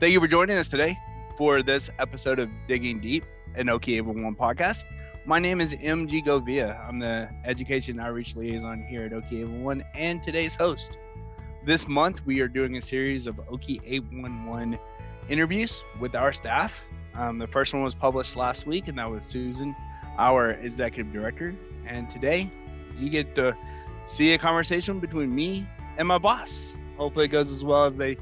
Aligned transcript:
Thank 0.00 0.12
you 0.12 0.20
for 0.20 0.28
joining 0.28 0.56
us 0.56 0.68
today 0.68 0.96
for 1.36 1.60
this 1.60 1.90
episode 1.98 2.38
of 2.38 2.48
Digging 2.68 3.00
Deep, 3.00 3.24
an 3.56 3.68
OK 3.68 4.00
One 4.00 4.36
podcast. 4.36 4.84
My 5.26 5.40
name 5.40 5.60
is 5.60 5.74
MG 5.74 6.24
Govia. 6.24 6.78
I'm 6.88 7.00
the 7.00 7.28
Education 7.44 7.98
Outreach 7.98 8.36
Liaison 8.36 8.86
here 8.88 9.06
at 9.06 9.12
OK 9.12 9.42
One 9.42 9.82
and 9.96 10.22
today's 10.22 10.54
host. 10.54 11.00
This 11.66 11.88
month, 11.88 12.24
we 12.24 12.38
are 12.38 12.46
doing 12.46 12.76
a 12.76 12.80
series 12.80 13.26
of 13.26 13.40
OK 13.50 13.80
811 13.84 14.78
interviews 15.28 15.82
with 15.98 16.14
our 16.14 16.32
staff. 16.32 16.80
Um, 17.16 17.40
the 17.40 17.48
first 17.48 17.74
one 17.74 17.82
was 17.82 17.96
published 17.96 18.36
last 18.36 18.68
week, 18.68 18.86
and 18.86 18.98
that 18.98 19.10
was 19.10 19.24
Susan, 19.24 19.74
our 20.16 20.52
executive 20.52 21.12
director. 21.12 21.56
And 21.88 22.08
today, 22.08 22.48
you 22.96 23.10
get 23.10 23.34
to 23.34 23.52
see 24.04 24.32
a 24.32 24.38
conversation 24.38 25.00
between 25.00 25.34
me 25.34 25.66
and 25.96 26.06
my 26.06 26.18
boss. 26.18 26.76
Hopefully, 26.96 27.24
it 27.24 27.30
goes 27.30 27.48
as 27.48 27.64
well 27.64 27.84
as 27.84 27.96
they 27.96 28.16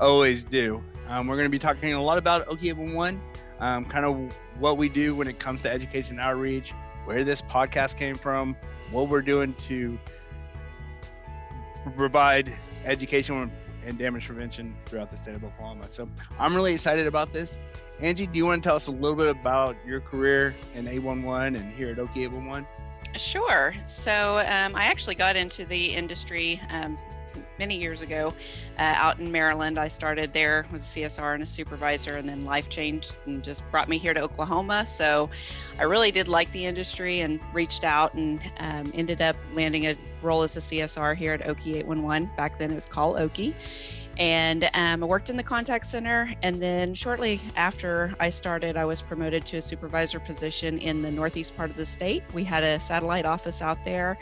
always 0.00 0.44
do. 0.44 0.82
Um, 1.10 1.26
we're 1.26 1.34
going 1.34 1.46
to 1.46 1.50
be 1.50 1.58
talking 1.58 1.92
a 1.92 2.02
lot 2.02 2.18
about 2.18 2.46
OK 2.46 2.68
811, 2.68 3.20
um, 3.58 3.84
kind 3.84 4.04
of 4.04 4.32
what 4.60 4.78
we 4.78 4.88
do 4.88 5.16
when 5.16 5.26
it 5.26 5.40
comes 5.40 5.60
to 5.62 5.70
education 5.70 6.20
outreach, 6.20 6.72
where 7.04 7.24
this 7.24 7.42
podcast 7.42 7.96
came 7.96 8.16
from, 8.16 8.56
what 8.92 9.08
we're 9.08 9.20
doing 9.20 9.52
to 9.54 9.98
provide 11.96 12.56
education 12.84 13.50
and 13.84 13.98
damage 13.98 14.26
prevention 14.26 14.76
throughout 14.86 15.10
the 15.10 15.16
state 15.16 15.34
of 15.34 15.42
Oklahoma. 15.42 15.86
So 15.88 16.08
I'm 16.38 16.54
really 16.54 16.74
excited 16.74 17.08
about 17.08 17.32
this. 17.32 17.58
Angie, 17.98 18.28
do 18.28 18.38
you 18.38 18.46
want 18.46 18.62
to 18.62 18.68
tell 18.68 18.76
us 18.76 18.86
a 18.86 18.92
little 18.92 19.16
bit 19.16 19.28
about 19.28 19.76
your 19.84 20.00
career 20.00 20.54
in 20.74 20.86
811 20.86 21.56
and 21.56 21.74
here 21.74 21.90
at 21.90 21.98
OK 21.98 22.22
811? 22.22 22.66
Sure. 23.16 23.74
So 23.88 24.38
um, 24.38 24.76
I 24.76 24.84
actually 24.84 25.16
got 25.16 25.34
into 25.34 25.64
the 25.64 25.86
industry 25.86 26.60
um, 26.70 26.96
many 27.60 27.76
years 27.76 28.00
ago 28.00 28.34
uh, 28.78 28.94
out 28.96 29.20
in 29.20 29.30
Maryland. 29.30 29.78
I 29.78 29.86
started 29.86 30.32
there, 30.32 30.66
was 30.72 30.82
a 30.82 31.00
CSR 31.00 31.34
and 31.34 31.42
a 31.42 31.46
supervisor, 31.46 32.16
and 32.16 32.26
then 32.26 32.44
life 32.44 32.70
changed 32.70 33.14
and 33.26 33.44
just 33.44 33.62
brought 33.70 33.88
me 33.88 33.98
here 33.98 34.14
to 34.14 34.20
Oklahoma. 34.20 34.86
So 34.86 35.28
I 35.78 35.82
really 35.82 36.10
did 36.10 36.26
like 36.26 36.50
the 36.52 36.64
industry 36.64 37.20
and 37.20 37.38
reached 37.52 37.84
out 37.84 38.14
and 38.14 38.40
um, 38.58 38.90
ended 38.94 39.20
up 39.20 39.36
landing 39.54 39.86
a 39.86 39.96
role 40.22 40.42
as 40.42 40.56
a 40.56 40.60
CSR 40.60 41.14
here 41.14 41.34
at 41.34 41.42
Okie 41.42 41.76
811. 41.76 42.30
Back 42.34 42.58
then 42.58 42.72
it 42.72 42.74
was 42.74 42.86
called 42.86 43.16
Okie. 43.16 43.54
And 44.18 44.68
um, 44.74 45.02
I 45.02 45.06
worked 45.06 45.30
in 45.30 45.36
the 45.36 45.42
contact 45.42 45.86
center. 45.86 46.32
And 46.42 46.60
then 46.60 46.94
shortly 46.94 47.40
after 47.56 48.14
I 48.20 48.28
started, 48.30 48.76
I 48.76 48.84
was 48.84 49.00
promoted 49.00 49.46
to 49.46 49.56
a 49.58 49.62
supervisor 49.62 50.20
position 50.20 50.78
in 50.78 51.00
the 51.00 51.10
northeast 51.10 51.56
part 51.56 51.70
of 51.70 51.76
the 51.76 51.86
state. 51.86 52.22
We 52.34 52.44
had 52.44 52.62
a 52.62 52.78
satellite 52.80 53.24
office 53.24 53.62
out 53.62 53.82
there, 53.84 54.18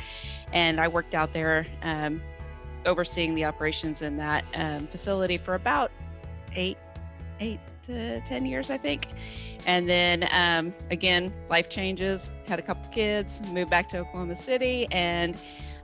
and 0.52 0.80
I 0.80 0.86
worked 0.86 1.14
out 1.14 1.32
there 1.32 1.66
um, 1.82 2.22
overseeing 2.86 3.34
the 3.34 3.44
operations 3.44 4.02
in 4.02 4.16
that 4.16 4.44
um, 4.54 4.86
facility 4.86 5.38
for 5.38 5.54
about 5.54 5.90
eight, 6.54 6.78
eight 7.40 7.60
to 7.84 8.20
10 8.20 8.46
years, 8.46 8.70
I 8.70 8.78
think. 8.78 9.08
And 9.66 9.88
then 9.88 10.28
um, 10.32 10.72
again, 10.90 11.32
life 11.48 11.68
changes, 11.68 12.30
had 12.46 12.58
a 12.58 12.62
couple 12.62 12.90
kids, 12.90 13.40
moved 13.48 13.70
back 13.70 13.88
to 13.90 13.98
Oklahoma 13.98 14.36
City, 14.36 14.86
and 14.90 15.36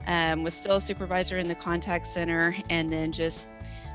um, 0.07 0.43
was 0.43 0.53
still 0.53 0.77
a 0.77 0.81
supervisor 0.81 1.37
in 1.37 1.47
the 1.47 1.55
contact 1.55 2.07
center, 2.07 2.55
and 2.69 2.91
then 2.91 3.11
just 3.11 3.47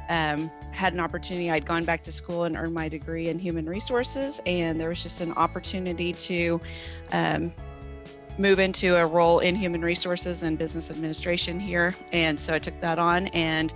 um, 0.09 0.51
had 0.73 0.93
an 0.93 1.01
opportunity. 1.01 1.51
I'd 1.51 1.65
gone 1.65 1.84
back 1.84 2.03
to 2.05 2.12
school 2.12 2.45
and 2.45 2.56
earned 2.56 2.75
my 2.75 2.89
degree 2.89 3.28
in 3.28 3.39
human 3.39 3.67
resources, 3.67 4.41
and 4.45 4.78
there 4.78 4.89
was 4.89 5.03
just 5.03 5.21
an 5.21 5.33
opportunity 5.33 6.12
to 6.12 6.61
um, 7.12 7.53
move 8.41 8.58
into 8.58 8.96
a 8.96 9.06
role 9.06 9.41
in 9.41 9.55
human 9.55 9.83
resources 9.83 10.42
and 10.42 10.58
business 10.58 10.91
administration 10.91 11.60
here. 11.60 11.94
And 12.12 12.41
so 12.41 12.55
I 12.55 12.58
took 12.58 12.80
that 12.80 12.98
on. 12.98 13.27
And 13.28 13.72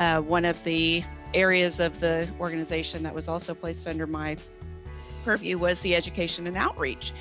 uh, 0.00 0.20
one 0.22 0.44
of 0.44 0.62
the 0.64 1.04
areas 1.34 1.80
of 1.80 2.00
the 2.00 2.28
organization 2.40 3.02
that 3.02 3.14
was 3.14 3.28
also 3.28 3.54
placed 3.54 3.86
under 3.86 4.06
my 4.06 4.36
purview 5.24 5.58
was 5.58 5.82
the 5.82 5.94
education 5.94 6.46
and 6.46 6.56
outreach. 6.56 7.12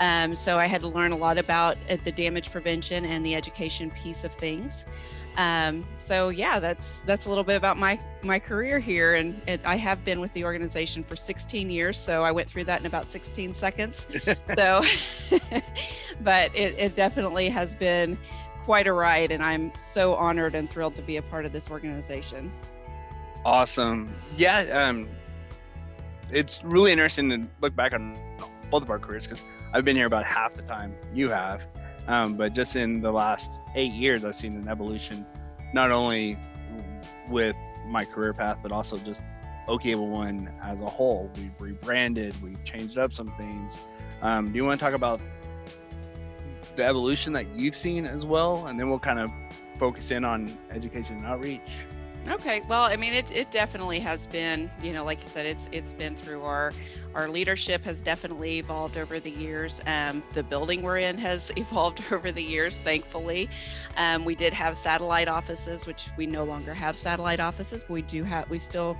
Um, 0.00 0.34
so 0.34 0.56
I 0.56 0.66
had 0.66 0.80
to 0.80 0.88
learn 0.88 1.12
a 1.12 1.16
lot 1.16 1.38
about 1.38 1.76
uh, 1.88 1.98
the 2.02 2.10
damage 2.10 2.50
prevention 2.50 3.04
and 3.04 3.24
the 3.24 3.34
education 3.34 3.90
piece 3.90 4.24
of 4.24 4.32
things. 4.32 4.86
Um, 5.36 5.86
so 5.98 6.28
yeah, 6.28 6.58
that's 6.58 7.02
that's 7.02 7.26
a 7.26 7.28
little 7.28 7.44
bit 7.44 7.56
about 7.56 7.76
my 7.78 8.00
my 8.22 8.38
career 8.38 8.78
here, 8.78 9.14
and 9.14 9.40
it, 9.46 9.60
I 9.64 9.76
have 9.76 10.04
been 10.04 10.20
with 10.20 10.32
the 10.32 10.44
organization 10.44 11.02
for 11.02 11.16
16 11.16 11.70
years. 11.70 11.98
So 11.98 12.24
I 12.24 12.32
went 12.32 12.50
through 12.50 12.64
that 12.64 12.80
in 12.80 12.86
about 12.86 13.10
16 13.10 13.54
seconds. 13.54 14.06
so, 14.56 14.82
but 16.20 16.54
it, 16.54 16.78
it 16.78 16.96
definitely 16.96 17.48
has 17.48 17.74
been 17.74 18.18
quite 18.64 18.86
a 18.86 18.92
ride, 18.92 19.30
and 19.32 19.42
I'm 19.42 19.72
so 19.78 20.14
honored 20.14 20.54
and 20.54 20.70
thrilled 20.70 20.96
to 20.96 21.02
be 21.02 21.16
a 21.16 21.22
part 21.22 21.46
of 21.46 21.52
this 21.52 21.70
organization. 21.70 22.52
Awesome. 23.44 24.12
Yeah, 24.36 24.60
um, 24.60 25.08
it's 26.30 26.62
really 26.62 26.92
interesting 26.92 27.30
to 27.30 27.48
look 27.62 27.74
back 27.74 27.94
on 27.94 28.16
both 28.70 28.82
of 28.82 28.90
our 28.90 28.98
careers 28.98 29.26
because 29.26 29.42
I've 29.72 29.84
been 29.84 29.96
here 29.96 30.06
about 30.06 30.24
half 30.24 30.54
the 30.54 30.62
time 30.62 30.94
you 31.14 31.28
have. 31.28 31.66
Um, 32.10 32.34
but 32.34 32.54
just 32.54 32.74
in 32.74 33.00
the 33.00 33.12
last 33.12 33.60
eight 33.76 33.92
years, 33.92 34.24
I've 34.24 34.34
seen 34.34 34.54
an 34.56 34.66
evolution, 34.66 35.24
not 35.72 35.92
only 35.92 36.36
with 37.28 37.54
my 37.86 38.04
career 38.04 38.32
path, 38.32 38.58
but 38.62 38.72
also 38.72 38.98
just 38.98 39.22
OK 39.68 39.94
One 39.94 40.52
as 40.60 40.82
a 40.82 40.86
whole. 40.86 41.30
We've 41.36 41.52
rebranded, 41.60 42.34
we've 42.42 42.62
changed 42.64 42.98
up 42.98 43.14
some 43.14 43.32
things. 43.36 43.78
Um, 44.22 44.50
do 44.50 44.56
you 44.56 44.64
want 44.64 44.80
to 44.80 44.84
talk 44.84 44.94
about 44.94 45.20
the 46.74 46.84
evolution 46.84 47.32
that 47.34 47.54
you've 47.54 47.76
seen 47.76 48.06
as 48.06 48.26
well? 48.26 48.66
And 48.66 48.78
then 48.78 48.90
we'll 48.90 48.98
kind 48.98 49.20
of 49.20 49.30
focus 49.78 50.10
in 50.10 50.24
on 50.24 50.58
education 50.72 51.18
and 51.18 51.26
outreach. 51.26 51.60
Okay, 52.28 52.60
well, 52.68 52.82
I 52.82 52.96
mean, 52.96 53.14
it, 53.14 53.30
it 53.30 53.50
definitely 53.50 53.98
has 54.00 54.26
been, 54.26 54.70
you 54.82 54.92
know, 54.92 55.04
like 55.04 55.20
you 55.22 55.26
said, 55.26 55.46
it's 55.46 55.68
it's 55.72 55.94
been 55.94 56.14
through 56.14 56.42
our 56.42 56.72
our 57.14 57.28
leadership 57.28 57.82
has 57.84 58.02
definitely 58.02 58.58
evolved 58.58 58.98
over 58.98 59.18
the 59.18 59.30
years. 59.30 59.80
Um, 59.86 60.22
the 60.34 60.42
building 60.42 60.82
we're 60.82 60.98
in 60.98 61.16
has 61.18 61.50
evolved 61.56 62.02
over 62.12 62.30
the 62.30 62.42
years, 62.42 62.78
thankfully. 62.78 63.48
Um, 63.96 64.24
we 64.24 64.34
did 64.34 64.52
have 64.52 64.76
satellite 64.76 65.28
offices, 65.28 65.86
which 65.86 66.08
we 66.16 66.26
no 66.26 66.44
longer 66.44 66.74
have 66.74 66.98
satellite 66.98 67.40
offices, 67.40 67.82
but 67.82 67.94
we 67.94 68.02
do 68.02 68.22
have, 68.24 68.48
we 68.50 68.58
still 68.58 68.96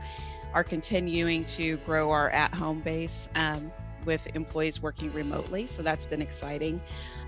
are 0.54 0.64
continuing 0.64 1.44
to 1.44 1.76
grow 1.78 2.10
our 2.10 2.31
at-home 2.31 2.81
base. 2.81 3.28
Um, 3.34 3.70
with 4.06 4.34
employees 4.34 4.81
working 4.81 5.12
remotely, 5.12 5.66
so 5.66 5.82
that's 5.82 6.06
been 6.06 6.22
exciting. 6.22 6.81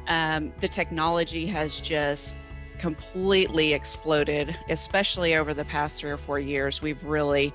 Um, 0.08 0.52
the 0.60 0.68
technology 0.68 1.46
has 1.46 1.80
just 1.82 2.36
completely 2.82 3.74
exploded, 3.74 4.56
especially 4.68 5.36
over 5.36 5.54
the 5.54 5.64
past 5.64 6.00
three 6.00 6.10
or 6.10 6.16
four 6.16 6.40
years. 6.40 6.82
We've 6.82 7.02
really 7.04 7.54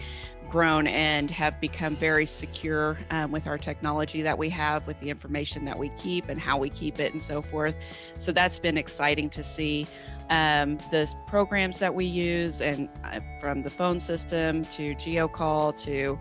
grown 0.49 0.87
and 0.87 1.29
have 1.29 1.59
become 1.59 1.97
very 1.97 2.25
secure 2.25 2.97
um, 3.11 3.31
with 3.33 3.45
our 3.45 3.57
technology 3.57 4.21
that 4.21 4.37
we 4.37 4.49
have, 4.51 4.87
with 4.87 4.97
the 5.01 5.09
information 5.09 5.65
that 5.65 5.77
we 5.77 5.89
keep 5.97 6.29
and 6.29 6.39
how 6.39 6.57
we 6.57 6.69
keep 6.69 7.01
it, 7.01 7.11
and 7.11 7.21
so 7.21 7.41
forth. 7.41 7.75
So 8.17 8.31
that's 8.31 8.57
been 8.57 8.77
exciting 8.77 9.29
to 9.31 9.43
see. 9.43 9.85
Um, 10.29 10.77
the 10.91 11.13
programs 11.27 11.79
that 11.79 11.93
we 11.93 12.05
use, 12.05 12.61
and 12.61 12.87
uh, 13.03 13.19
from 13.41 13.63
the 13.63 13.69
phone 13.69 13.99
system 13.99 14.63
to 14.65 14.95
GeoCall 14.95 15.75
to 15.83 16.17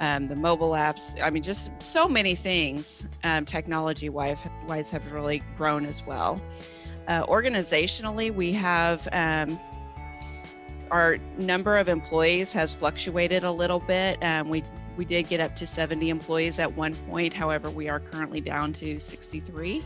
um, 0.00 0.28
the 0.28 0.36
mobile 0.36 0.72
apps. 0.72 1.18
I 1.22 1.30
mean, 1.30 1.42
just 1.42 1.70
so 1.82 2.06
many 2.08 2.34
things 2.34 3.08
um, 3.24 3.46
technology 3.46 4.10
wise 4.10 4.90
have 4.90 5.12
really 5.12 5.42
grown 5.56 5.86
as 5.86 6.04
well. 6.06 6.38
Uh, 7.08 7.24
organizationally, 7.26 8.32
we 8.32 8.52
have 8.52 9.08
um, 9.12 9.58
our 10.90 11.18
number 11.38 11.76
of 11.76 11.88
employees 11.88 12.52
has 12.52 12.74
fluctuated 12.74 13.44
a 13.44 13.50
little 13.50 13.80
bit. 13.80 14.22
Um, 14.22 14.48
we 14.48 14.62
we 14.96 15.04
did 15.04 15.28
get 15.28 15.40
up 15.40 15.56
to 15.56 15.66
70 15.66 16.10
employees 16.10 16.58
at 16.58 16.76
one 16.76 16.94
point. 16.94 17.32
However, 17.32 17.70
we 17.70 17.88
are 17.88 18.00
currently 18.00 18.40
down 18.40 18.72
to 18.74 18.98
63. 18.98 19.82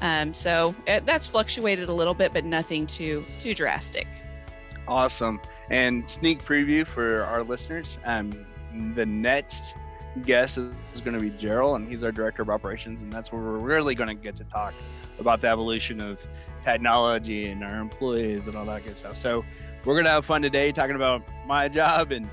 Um, 0.00 0.32
so 0.32 0.74
it, 0.86 1.02
uh, 1.02 1.04
that's 1.04 1.28
fluctuated 1.28 1.88
a 1.88 1.92
little 1.92 2.14
bit, 2.14 2.32
but 2.32 2.44
nothing 2.44 2.86
too 2.86 3.24
too 3.38 3.54
drastic. 3.54 4.06
Awesome. 4.86 5.40
And 5.70 6.08
sneak 6.08 6.42
preview 6.44 6.86
for 6.86 7.24
our 7.24 7.42
listeners. 7.42 7.98
Um, 8.04 8.46
the 8.94 9.06
next 9.06 9.74
guest 10.24 10.58
is, 10.58 10.72
is 10.92 11.00
going 11.00 11.14
to 11.14 11.20
be 11.20 11.30
Gerald, 11.30 11.80
and 11.80 11.88
he's 11.88 12.02
our 12.02 12.12
director 12.12 12.42
of 12.42 12.50
operations, 12.50 13.02
and 13.02 13.12
that's 13.12 13.32
where 13.32 13.42
we're 13.42 13.58
really 13.58 13.94
going 13.94 14.08
to 14.08 14.14
get 14.14 14.36
to 14.36 14.44
talk 14.44 14.74
about 15.18 15.40
the 15.40 15.48
evolution 15.48 16.00
of 16.00 16.24
technology 16.64 17.46
and 17.46 17.62
our 17.62 17.78
employees 17.80 18.48
and 18.48 18.56
all 18.56 18.64
that 18.66 18.84
good 18.84 18.96
stuff. 18.96 19.16
So 19.16 19.44
we're 19.84 19.96
gonna 19.96 20.10
have 20.10 20.24
fun 20.24 20.42
today 20.42 20.72
talking 20.72 20.96
about 20.96 21.22
my 21.46 21.68
job 21.68 22.12
and 22.12 22.28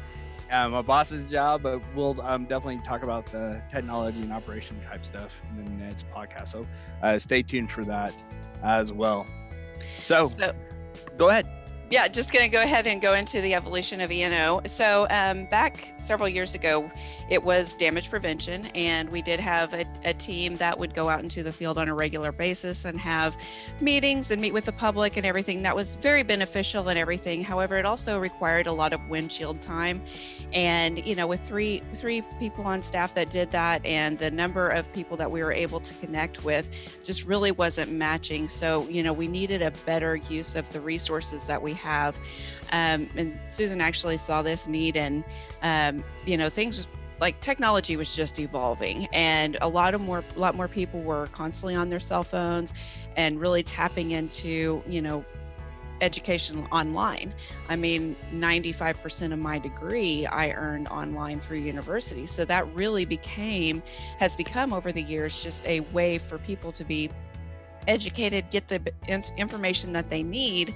uh, 0.51 0.67
my 0.69 0.81
boss's 0.81 1.29
job, 1.29 1.63
but 1.63 1.81
we'll 1.95 2.19
um, 2.21 2.45
definitely 2.45 2.81
talk 2.83 3.03
about 3.03 3.25
the 3.31 3.61
technology 3.71 4.21
and 4.21 4.33
operation 4.33 4.79
type 4.89 5.05
stuff 5.05 5.41
in 5.57 5.65
the 5.65 5.71
next 5.71 6.09
podcast. 6.11 6.49
So 6.49 6.67
uh, 7.01 7.17
stay 7.19 7.41
tuned 7.41 7.71
for 7.71 7.85
that 7.85 8.13
as 8.63 8.91
well. 8.91 9.25
So, 9.97 10.23
so 10.23 10.53
go 11.17 11.29
ahead. 11.29 11.47
Yeah, 11.91 12.07
just 12.07 12.31
going 12.31 12.43
to 12.43 12.49
go 12.49 12.61
ahead 12.61 12.87
and 12.87 13.01
go 13.01 13.15
into 13.15 13.41
the 13.41 13.53
evolution 13.53 13.99
of 13.99 14.09
E&O. 14.09 14.61
So 14.65 15.07
um, 15.09 15.43
back 15.45 15.93
several 15.97 16.29
years 16.29 16.55
ago, 16.55 16.89
it 17.29 17.43
was 17.43 17.75
damage 17.75 18.09
prevention, 18.09 18.65
and 18.75 19.09
we 19.09 19.21
did 19.21 19.41
have 19.41 19.73
a, 19.73 19.83
a, 20.05 20.13
team 20.13 20.55
that 20.57 20.77
would 20.77 20.93
go 20.93 21.09
out 21.09 21.21
into 21.21 21.43
the 21.43 21.51
field 21.51 21.77
on 21.77 21.89
a 21.89 21.93
regular 21.93 22.31
basis 22.31 22.85
and 22.85 22.97
have 22.97 23.35
meetings 23.81 24.31
and 24.31 24.41
meet 24.41 24.53
with 24.53 24.65
the 24.65 24.71
public 24.71 25.17
and 25.17 25.25
everything. 25.25 25.63
That 25.63 25.75
was 25.75 25.95
very 25.95 26.23
beneficial 26.23 26.87
and 26.87 26.97
everything. 26.97 27.43
However, 27.43 27.77
it 27.77 27.85
also 27.85 28.19
required 28.19 28.67
a 28.67 28.71
lot 28.71 28.93
of 28.93 29.09
windshield 29.09 29.61
time, 29.61 30.01
and 30.53 31.05
you 31.05 31.15
know, 31.15 31.27
with 31.27 31.41
three 31.41 31.81
three 31.93 32.21
people 32.39 32.65
on 32.65 32.81
staff 32.81 33.13
that 33.15 33.31
did 33.31 33.51
that, 33.51 33.85
and 33.85 34.17
the 34.17 34.31
number 34.31 34.69
of 34.69 34.91
people 34.93 35.17
that 35.17 35.29
we 35.29 35.43
were 35.43 35.53
able 35.53 35.81
to 35.81 35.93
connect 35.95 36.45
with, 36.45 36.69
just 37.03 37.25
really 37.25 37.51
wasn't 37.51 37.91
matching. 37.91 38.47
So 38.47 38.87
you 38.87 39.03
know, 39.03 39.13
we 39.13 39.27
needed 39.27 39.61
a 39.61 39.71
better 39.85 40.15
use 40.15 40.55
of 40.55 40.71
the 40.71 40.79
resources 40.79 41.47
that 41.47 41.61
we 41.61 41.73
have. 41.81 42.17
Um, 42.71 43.09
and 43.15 43.39
Susan 43.49 43.81
actually 43.81 44.17
saw 44.17 44.41
this 44.41 44.67
need, 44.67 44.95
and 44.95 45.23
um, 45.61 46.03
you 46.25 46.37
know, 46.37 46.49
things 46.49 46.87
like 47.19 47.39
technology 47.41 47.97
was 47.97 48.15
just 48.15 48.39
evolving, 48.39 49.07
and 49.13 49.57
a 49.61 49.67
lot 49.67 49.93
of 49.93 50.01
more, 50.01 50.23
a 50.35 50.39
lot 50.39 50.55
more 50.55 50.67
people 50.67 51.01
were 51.01 51.27
constantly 51.27 51.75
on 51.75 51.89
their 51.89 51.99
cell 51.99 52.23
phones, 52.23 52.73
and 53.15 53.39
really 53.39 53.63
tapping 53.63 54.11
into, 54.11 54.81
you 54.87 55.01
know, 55.01 55.25
education 56.01 56.67
online. 56.71 57.33
I 57.69 57.75
mean, 57.75 58.15
95% 58.33 59.31
of 59.31 59.39
my 59.39 59.59
degree 59.59 60.25
I 60.25 60.51
earned 60.51 60.87
online 60.87 61.39
through 61.39 61.59
university. 61.59 62.25
So 62.25 62.43
that 62.45 62.73
really 62.73 63.05
became, 63.05 63.81
has 64.17 64.35
become 64.35 64.73
over 64.73 64.91
the 64.91 65.01
years, 65.01 65.43
just 65.43 65.65
a 65.65 65.81
way 65.91 66.17
for 66.17 66.37
people 66.39 66.71
to 66.73 66.83
be 66.83 67.09
educated, 67.87 68.49
get 68.49 68.67
the 68.67 68.81
information 69.37 69.93
that 69.93 70.09
they 70.09 70.23
need 70.23 70.75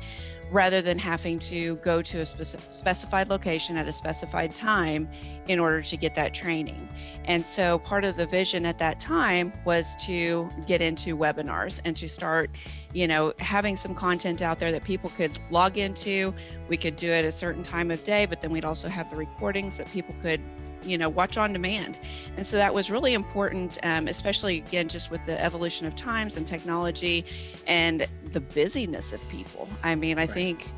rather 0.52 0.80
than 0.80 1.00
having 1.00 1.40
to 1.40 1.75
go 1.78 2.04
to 2.04 2.19
a 2.19 2.25
specified 2.25 3.30
location 3.30 3.78
at 3.78 3.88
a 3.88 3.92
specified 3.92 4.54
time 4.54 5.10
in 5.48 5.57
order 5.60 5.81
to 5.81 5.98
get 5.98 6.13
that 6.13 6.36
training. 6.36 6.88
And 7.25 7.44
so 7.44 7.80
part 7.80 8.04
of 8.04 8.16
the 8.16 8.28
vision 8.28 8.63
at 8.66 8.78
that 8.78 9.00
time 9.00 9.52
was 9.66 9.96
to 10.06 10.48
get 10.68 10.81
into 10.81 11.18
webinars 11.18 11.81
and 11.84 11.98
to 11.98 12.07
start, 12.07 12.52
you 12.94 13.08
know, 13.08 13.34
having 13.40 13.75
some 13.75 13.96
content 13.96 14.44
out 14.44 14.60
there 14.60 14.72
that 14.72 14.84
people 14.84 15.10
could 15.10 15.40
log 15.50 15.80
into. 15.80 16.31
We 16.68 16.78
could 16.78 16.96
do 16.96 17.10
it 17.10 17.25
a 17.25 17.31
certain 17.31 17.63
time 17.63 17.90
of 17.90 18.04
day, 18.04 18.28
but 18.28 18.40
then 18.40 18.51
we'd 18.51 18.66
also 18.66 18.88
have 18.88 19.10
the 19.10 19.16
recordings 19.16 19.80
that 19.80 19.90
people 19.92 20.16
could 20.22 20.42
you 20.86 20.98
know 20.98 21.10
watch 21.10 21.38
on 21.38 21.54
demand. 21.54 21.98
And 22.38 22.46
so 22.46 22.58
that 22.58 22.74
was 22.74 22.92
really 22.92 23.14
important 23.14 23.78
um, 23.84 24.08
especially 24.08 24.58
again 24.58 24.88
just 24.88 25.12
with 25.12 25.24
the 25.26 25.42
evolution 25.42 25.88
of 25.88 25.96
times 25.96 26.38
and 26.38 26.46
technology 26.46 27.26
and 27.68 28.08
the 28.32 28.40
busyness 28.40 29.14
of 29.14 29.28
people. 29.30 29.68
I 29.84 29.96
mean 29.96 30.18
i 30.18 30.22
right. 30.22 30.30
think 30.30 30.72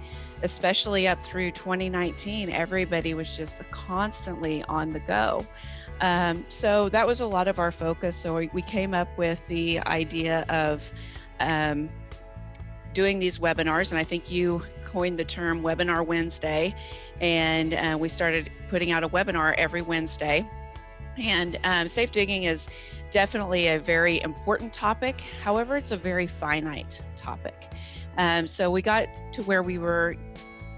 especially 0.44 1.08
up 1.08 1.22
through 1.22 1.52
2019 1.52 2.52
everybody 2.52 3.14
was 3.14 3.36
just 3.36 3.58
constantly 3.72 4.64
on 4.64 4.94
the 4.94 5.00
go. 5.02 5.46
Um, 6.02 6.46
so 6.50 6.90
that 6.90 7.08
was 7.08 7.22
a 7.22 7.26
lot 7.26 7.48
of 7.48 7.58
our 7.58 7.72
focus. 7.72 8.16
So 8.16 8.36
we, 8.36 8.50
we 8.54 8.62
came 8.62 8.94
up 8.94 9.08
with 9.18 9.46
the 9.48 9.80
idea 9.82 10.42
of 10.50 10.92
um, 11.40 11.90
doing 12.98 13.20
these 13.20 13.38
webinars, 13.38 13.92
and 13.92 14.00
I 14.00 14.04
think 14.04 14.32
you 14.32 14.60
coined 14.84 15.20
the 15.20 15.24
term 15.24 15.62
Webinar 15.62 16.04
Wednesday, 16.04 16.74
and 17.22 17.76
uh, 17.76 17.96
we 17.96 18.10
started 18.10 18.50
putting 18.70 18.90
out 18.90 19.04
a 19.04 19.10
webinar 19.10 19.54
every 19.56 19.84
Wednesday. 19.84 20.44
And 21.16 21.60
um, 21.64 21.88
safe 21.88 22.12
digging 22.12 22.46
is 22.46 22.68
definitely 23.12 23.68
a 23.68 23.78
very 23.78 24.20
important 24.24 24.74
topic. 24.74 25.22
However, 25.44 25.78
it's 25.78 25.92
a 25.92 25.98
very 25.98 26.26
finite 26.26 27.00
topic. 27.16 27.68
Um, 28.18 28.48
so 28.48 28.72
we 28.72 28.82
got 28.82 29.08
to 29.34 29.44
where 29.44 29.62
we 29.62 29.78
were 29.78 30.16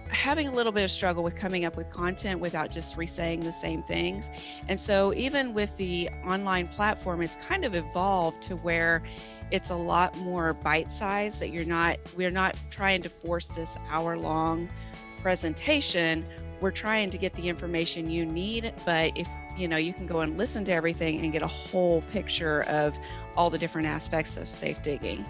having 0.10 0.48
a 0.48 0.52
little 0.52 0.72
bit 0.72 0.84
of 0.84 0.92
struggle 0.92 1.24
with 1.24 1.36
coming 1.36 1.66
up 1.66 1.78
with 1.78 1.90
content 1.90 2.40
without 2.40 2.72
just 2.72 2.98
resaying 2.98 3.44
the 3.44 3.54
same 3.54 3.84
things. 3.84 4.30
And 4.68 4.80
so 4.80 5.14
even 5.14 5.54
with 5.54 5.76
the 5.78 6.10
online 6.26 6.68
platform, 6.68 7.22
it's 7.22 7.36
kind 7.36 7.64
of 7.64 7.76
evolved 7.76 8.42
to 8.44 8.56
where 8.58 9.04
it's 9.52 9.70
a 9.70 9.76
lot 9.76 10.16
more 10.18 10.54
bite 10.54 10.92
size 10.92 11.40
that 11.40 11.50
you're 11.50 11.66
not 11.66 11.98
we're 12.16 12.30
not 12.30 12.56
trying 12.70 13.02
to 13.02 13.10
force 13.10 13.48
this 13.50 13.78
hour 13.90 14.18
long 14.18 14.70
presentation 15.18 16.24
we're 16.62 16.72
trying 16.72 17.10
to 17.10 17.18
get 17.18 17.34
the 17.34 17.48
information 17.50 18.10
you 18.10 18.26
need 18.26 18.74
but 18.86 19.12
if 19.16 19.28
you 19.58 19.68
know 19.68 19.78
you 19.78 19.92
can 19.92 20.06
go 20.06 20.20
and 20.20 20.38
listen 20.38 20.64
to 20.64 20.72
everything 20.72 21.20
and 21.20 21.32
get 21.32 21.42
a 21.42 21.48
whole 21.48 22.02
picture 22.04 22.62
of 22.64 22.98
all 23.36 23.50
the 23.50 23.58
different 23.58 23.88
aspects 23.88 24.38
of 24.38 24.48
safe 24.48 24.82
digging 24.84 25.26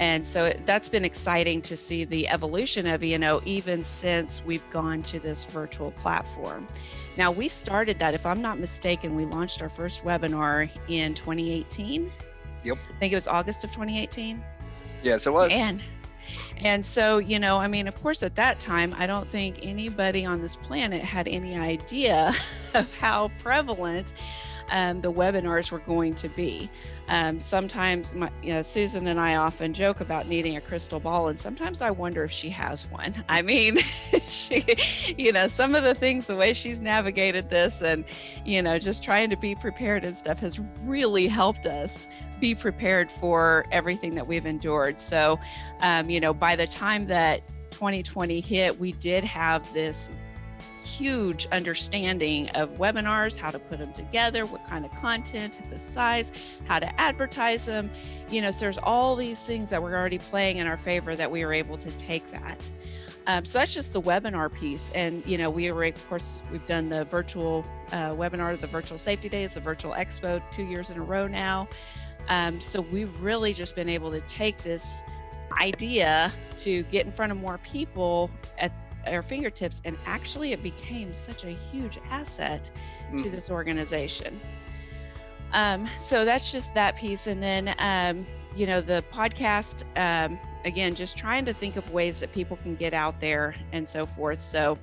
and 0.00 0.26
so 0.26 0.52
that's 0.64 0.88
been 0.88 1.04
exciting 1.04 1.60
to 1.60 1.76
see 1.76 2.04
the 2.04 2.28
evolution 2.28 2.86
of 2.86 3.02
you 3.02 3.18
know 3.18 3.40
even 3.44 3.82
since 3.82 4.44
we've 4.44 4.68
gone 4.70 5.02
to 5.02 5.20
this 5.20 5.44
virtual 5.44 5.90
platform 5.92 6.66
now 7.16 7.30
we 7.30 7.48
started 7.48 7.98
that 7.98 8.14
if 8.14 8.24
i'm 8.24 8.40
not 8.40 8.58
mistaken 8.58 9.14
we 9.14 9.24
launched 9.24 9.60
our 9.62 9.68
first 9.68 10.04
webinar 10.04 10.70
in 10.88 11.14
2018 11.14 12.10
Yep. 12.64 12.78
I 12.94 12.98
think 12.98 13.12
it 13.12 13.16
was 13.16 13.28
August 13.28 13.64
of 13.64 13.70
2018. 13.70 14.42
Yes, 15.02 15.26
it 15.26 15.32
was. 15.32 15.52
And 15.52 15.82
and 16.58 16.86
so, 16.86 17.18
you 17.18 17.40
know, 17.40 17.56
I 17.58 17.66
mean, 17.66 17.88
of 17.88 18.00
course, 18.00 18.22
at 18.22 18.36
that 18.36 18.60
time, 18.60 18.94
I 18.96 19.06
don't 19.06 19.28
think 19.28 19.58
anybody 19.62 20.24
on 20.24 20.40
this 20.40 20.54
planet 20.54 21.02
had 21.02 21.26
any 21.26 21.56
idea 21.56 22.32
of 22.74 22.94
how 22.94 23.32
prevalent 23.40 24.12
um, 24.70 25.00
the 25.00 25.12
webinars 25.12 25.70
were 25.70 25.80
going 25.80 26.14
to 26.16 26.28
be. 26.28 26.70
Um, 27.08 27.40
sometimes, 27.40 28.14
my, 28.14 28.30
you 28.42 28.54
know, 28.54 28.62
Susan 28.62 29.06
and 29.06 29.20
I 29.20 29.36
often 29.36 29.74
joke 29.74 30.00
about 30.00 30.28
needing 30.28 30.56
a 30.56 30.60
crystal 30.60 31.00
ball, 31.00 31.28
and 31.28 31.38
sometimes 31.38 31.82
I 31.82 31.90
wonder 31.90 32.24
if 32.24 32.32
she 32.32 32.48
has 32.50 32.86
one. 32.90 33.24
I 33.28 33.42
mean, 33.42 33.78
she, 34.26 34.64
you 35.16 35.32
know, 35.32 35.48
some 35.48 35.74
of 35.74 35.84
the 35.84 35.94
things, 35.94 36.26
the 36.26 36.36
way 36.36 36.52
she's 36.52 36.80
navigated 36.80 37.50
this, 37.50 37.82
and 37.82 38.04
you 38.44 38.62
know, 38.62 38.78
just 38.78 39.02
trying 39.02 39.30
to 39.30 39.36
be 39.36 39.54
prepared 39.54 40.04
and 40.04 40.16
stuff 40.16 40.38
has 40.40 40.60
really 40.82 41.26
helped 41.26 41.66
us 41.66 42.08
be 42.40 42.54
prepared 42.54 43.10
for 43.10 43.64
everything 43.70 44.14
that 44.14 44.26
we've 44.26 44.46
endured. 44.46 45.00
So, 45.00 45.38
um, 45.80 46.10
you 46.10 46.20
know, 46.20 46.34
by 46.34 46.56
the 46.56 46.66
time 46.66 47.06
that 47.06 47.46
2020 47.70 48.40
hit, 48.40 48.78
we 48.78 48.92
did 48.92 49.24
have 49.24 49.70
this 49.72 50.10
huge 50.84 51.46
understanding 51.52 52.48
of 52.50 52.78
webinars, 52.78 53.36
how 53.36 53.50
to 53.50 53.58
put 53.58 53.78
them 53.78 53.92
together, 53.92 54.46
what 54.46 54.64
kind 54.64 54.84
of 54.84 54.94
content, 54.94 55.60
the 55.70 55.78
size, 55.78 56.32
how 56.64 56.78
to 56.78 57.00
advertise 57.00 57.66
them. 57.66 57.90
You 58.30 58.42
know, 58.42 58.50
so 58.50 58.60
there's 58.60 58.78
all 58.78 59.16
these 59.16 59.44
things 59.44 59.70
that 59.70 59.82
were 59.82 59.96
already 59.96 60.18
playing 60.18 60.58
in 60.58 60.66
our 60.66 60.76
favor 60.76 61.16
that 61.16 61.30
we 61.30 61.44
were 61.44 61.52
able 61.52 61.78
to 61.78 61.90
take 61.92 62.26
that. 62.28 62.58
Um, 63.26 63.44
so 63.44 63.58
that's 63.58 63.72
just 63.72 63.92
the 63.92 64.02
webinar 64.02 64.52
piece. 64.52 64.90
And, 64.94 65.24
you 65.24 65.38
know, 65.38 65.48
we 65.48 65.70
were, 65.70 65.84
of 65.84 66.08
course, 66.08 66.40
we've 66.50 66.66
done 66.66 66.88
the 66.88 67.04
virtual 67.04 67.64
uh, 67.92 68.10
webinar, 68.10 68.58
the 68.58 68.66
virtual 68.66 68.98
safety 68.98 69.28
days, 69.28 69.54
the 69.54 69.60
virtual 69.60 69.92
expo 69.92 70.42
two 70.50 70.64
years 70.64 70.90
in 70.90 70.98
a 70.98 71.02
row 71.02 71.28
now. 71.28 71.68
Um, 72.28 72.60
so 72.60 72.80
we've 72.80 73.20
really 73.20 73.52
just 73.52 73.76
been 73.76 73.88
able 73.88 74.10
to 74.10 74.20
take 74.22 74.58
this 74.58 75.02
idea 75.60 76.32
to 76.56 76.82
get 76.84 77.06
in 77.06 77.12
front 77.12 77.30
of 77.30 77.38
more 77.38 77.58
people 77.58 78.30
at 78.58 78.72
our 79.06 79.22
fingertips 79.22 79.80
and 79.84 79.96
actually 80.06 80.52
it 80.52 80.62
became 80.62 81.12
such 81.14 81.44
a 81.44 81.50
huge 81.50 81.98
asset 82.10 82.70
mm. 83.12 83.22
to 83.22 83.30
this 83.30 83.50
organization 83.50 84.40
um, 85.52 85.88
so 85.98 86.24
that's 86.24 86.50
just 86.50 86.74
that 86.74 86.96
piece 86.96 87.26
and 87.26 87.42
then 87.42 87.74
um, 87.78 88.26
you 88.56 88.66
know 88.66 88.80
the 88.80 89.04
podcast 89.12 89.84
um, 89.96 90.38
again 90.64 90.94
just 90.94 91.16
trying 91.16 91.44
to 91.44 91.52
think 91.52 91.76
of 91.76 91.90
ways 91.92 92.20
that 92.20 92.32
people 92.32 92.56
can 92.58 92.74
get 92.76 92.94
out 92.94 93.20
there 93.20 93.54
and 93.72 93.88
so 93.88 94.06
forth 94.06 94.40
so 94.40 94.78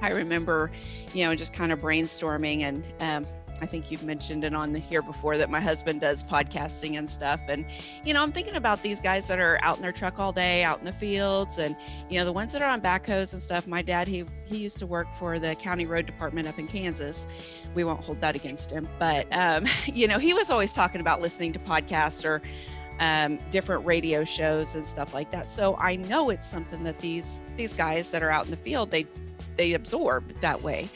i 0.00 0.10
remember 0.10 0.70
you 1.12 1.24
know 1.24 1.34
just 1.34 1.52
kind 1.52 1.72
of 1.72 1.80
brainstorming 1.80 2.62
and 2.62 2.84
um, 3.00 3.26
I 3.62 3.66
think 3.66 3.92
you've 3.92 4.02
mentioned 4.02 4.42
it 4.42 4.54
on 4.54 4.72
the 4.72 4.80
here 4.80 5.02
before 5.02 5.38
that 5.38 5.48
my 5.48 5.60
husband 5.60 6.00
does 6.00 6.24
podcasting 6.24 6.98
and 6.98 7.08
stuff. 7.08 7.40
And, 7.48 7.64
you 8.04 8.12
know, 8.12 8.20
I'm 8.20 8.32
thinking 8.32 8.56
about 8.56 8.82
these 8.82 9.00
guys 9.00 9.28
that 9.28 9.38
are 9.38 9.60
out 9.62 9.76
in 9.76 9.82
their 9.82 9.92
truck 9.92 10.18
all 10.18 10.32
day, 10.32 10.64
out 10.64 10.80
in 10.80 10.84
the 10.84 10.92
fields, 10.92 11.58
and, 11.58 11.76
you 12.10 12.18
know, 12.18 12.24
the 12.24 12.32
ones 12.32 12.52
that 12.52 12.60
are 12.60 12.68
on 12.68 12.80
backhoes 12.80 13.32
and 13.32 13.40
stuff. 13.40 13.68
My 13.68 13.80
dad, 13.80 14.08
he 14.08 14.24
he 14.44 14.58
used 14.58 14.80
to 14.80 14.86
work 14.86 15.06
for 15.14 15.38
the 15.38 15.54
county 15.54 15.86
road 15.86 16.06
department 16.06 16.48
up 16.48 16.58
in 16.58 16.66
Kansas. 16.66 17.28
We 17.74 17.84
won't 17.84 18.02
hold 18.02 18.20
that 18.20 18.34
against 18.34 18.72
him. 18.72 18.88
But, 18.98 19.32
um, 19.32 19.66
you 19.86 20.08
know, 20.08 20.18
he 20.18 20.34
was 20.34 20.50
always 20.50 20.72
talking 20.72 21.00
about 21.00 21.22
listening 21.22 21.52
to 21.52 21.60
podcasts 21.60 22.24
or 22.24 22.42
um, 22.98 23.38
different 23.50 23.86
radio 23.86 24.24
shows 24.24 24.74
and 24.74 24.84
stuff 24.84 25.14
like 25.14 25.30
that. 25.30 25.48
So 25.48 25.76
I 25.76 25.96
know 25.96 26.30
it's 26.30 26.48
something 26.48 26.82
that 26.82 26.98
these 26.98 27.42
these 27.56 27.74
guys 27.74 28.10
that 28.10 28.24
are 28.24 28.30
out 28.30 28.44
in 28.44 28.50
the 28.50 28.56
field 28.56 28.90
they 28.90 29.06
they 29.56 29.74
absorb 29.74 30.28
that 30.40 30.62
way. 30.62 30.88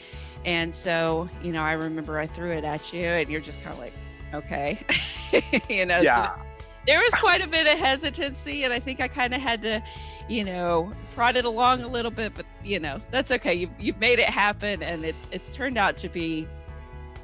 And 0.45 0.73
so, 0.73 1.29
you 1.43 1.51
know, 1.51 1.61
I 1.61 1.73
remember 1.73 2.19
I 2.19 2.27
threw 2.27 2.51
it 2.51 2.63
at 2.63 2.93
you 2.93 3.05
and 3.05 3.29
you're 3.29 3.41
just 3.41 3.61
kind 3.61 3.73
of 3.73 3.79
like, 3.79 3.93
okay. 4.33 4.79
you 5.69 5.85
know, 5.85 5.99
yeah. 5.99 6.35
So 6.37 6.41
there 6.85 6.99
was 6.99 7.13
quite 7.15 7.41
a 7.41 7.47
bit 7.47 7.67
of 7.67 7.77
hesitancy 7.77 8.63
and 8.63 8.73
I 8.73 8.79
think 8.79 9.01
I 9.01 9.07
kind 9.07 9.33
of 9.33 9.41
had 9.41 9.61
to, 9.63 9.83
you 10.29 10.43
know, 10.43 10.93
prod 11.13 11.35
it 11.35 11.45
along 11.45 11.83
a 11.83 11.87
little 11.87 12.11
bit, 12.11 12.33
but 12.33 12.45
you 12.63 12.79
know, 12.79 13.01
that's 13.11 13.29
okay. 13.31 13.53
You 13.53 13.69
you've 13.77 13.99
made 13.99 14.19
it 14.19 14.29
happen 14.29 14.81
and 14.81 15.03
it's 15.03 15.27
it's 15.31 15.49
turned 15.49 15.77
out 15.77 15.97
to 15.97 16.09
be 16.09 16.47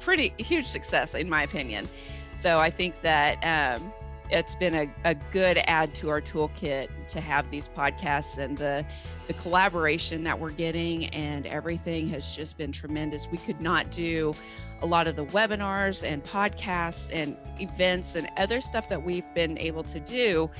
pretty 0.00 0.34
huge 0.38 0.66
success 0.66 1.14
in 1.14 1.28
my 1.28 1.42
opinion. 1.42 1.88
So 2.34 2.60
I 2.60 2.70
think 2.70 3.00
that 3.00 3.38
um 3.42 3.92
it's 4.30 4.54
been 4.54 4.74
a, 4.74 4.90
a 5.04 5.14
good 5.14 5.58
add 5.66 5.94
to 5.96 6.08
our 6.08 6.20
toolkit 6.20 6.88
to 7.08 7.20
have 7.20 7.50
these 7.50 7.68
podcasts 7.68 8.38
and 8.38 8.56
the 8.56 8.84
the 9.26 9.34
collaboration 9.34 10.22
that 10.24 10.38
we're 10.38 10.50
getting 10.50 11.06
and 11.06 11.46
everything 11.46 12.08
has 12.08 12.36
just 12.36 12.58
been 12.58 12.72
tremendous. 12.72 13.28
We 13.30 13.38
could 13.38 13.60
not 13.60 13.90
do 13.90 14.34
a 14.82 14.86
lot 14.86 15.06
of 15.06 15.16
the 15.16 15.24
webinars 15.26 16.06
and 16.06 16.22
podcasts 16.22 17.10
and 17.12 17.36
events 17.58 18.16
and 18.16 18.28
other 18.36 18.60
stuff 18.60 18.88
that 18.90 19.02
we've 19.02 19.24
been 19.34 19.56
able 19.56 19.82
to 19.84 20.00
do 20.00 20.50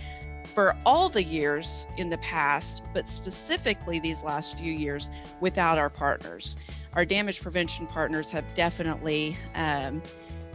for 0.55 0.77
all 0.87 1.09
the 1.09 1.23
years 1.23 1.89
in 1.97 2.09
the 2.09 2.19
past, 2.19 2.83
but 2.93 3.09
specifically 3.09 3.99
these 3.99 4.23
last 4.23 4.59
few 4.59 4.73
years 4.73 5.11
without 5.41 5.79
our 5.79 5.91
partners. 5.91 6.57
Our 6.95 7.05
damage 7.05 7.41
prevention 7.41 7.87
partners 7.87 8.31
have 8.31 8.55
definitely 8.55 9.37
um, 9.55 10.01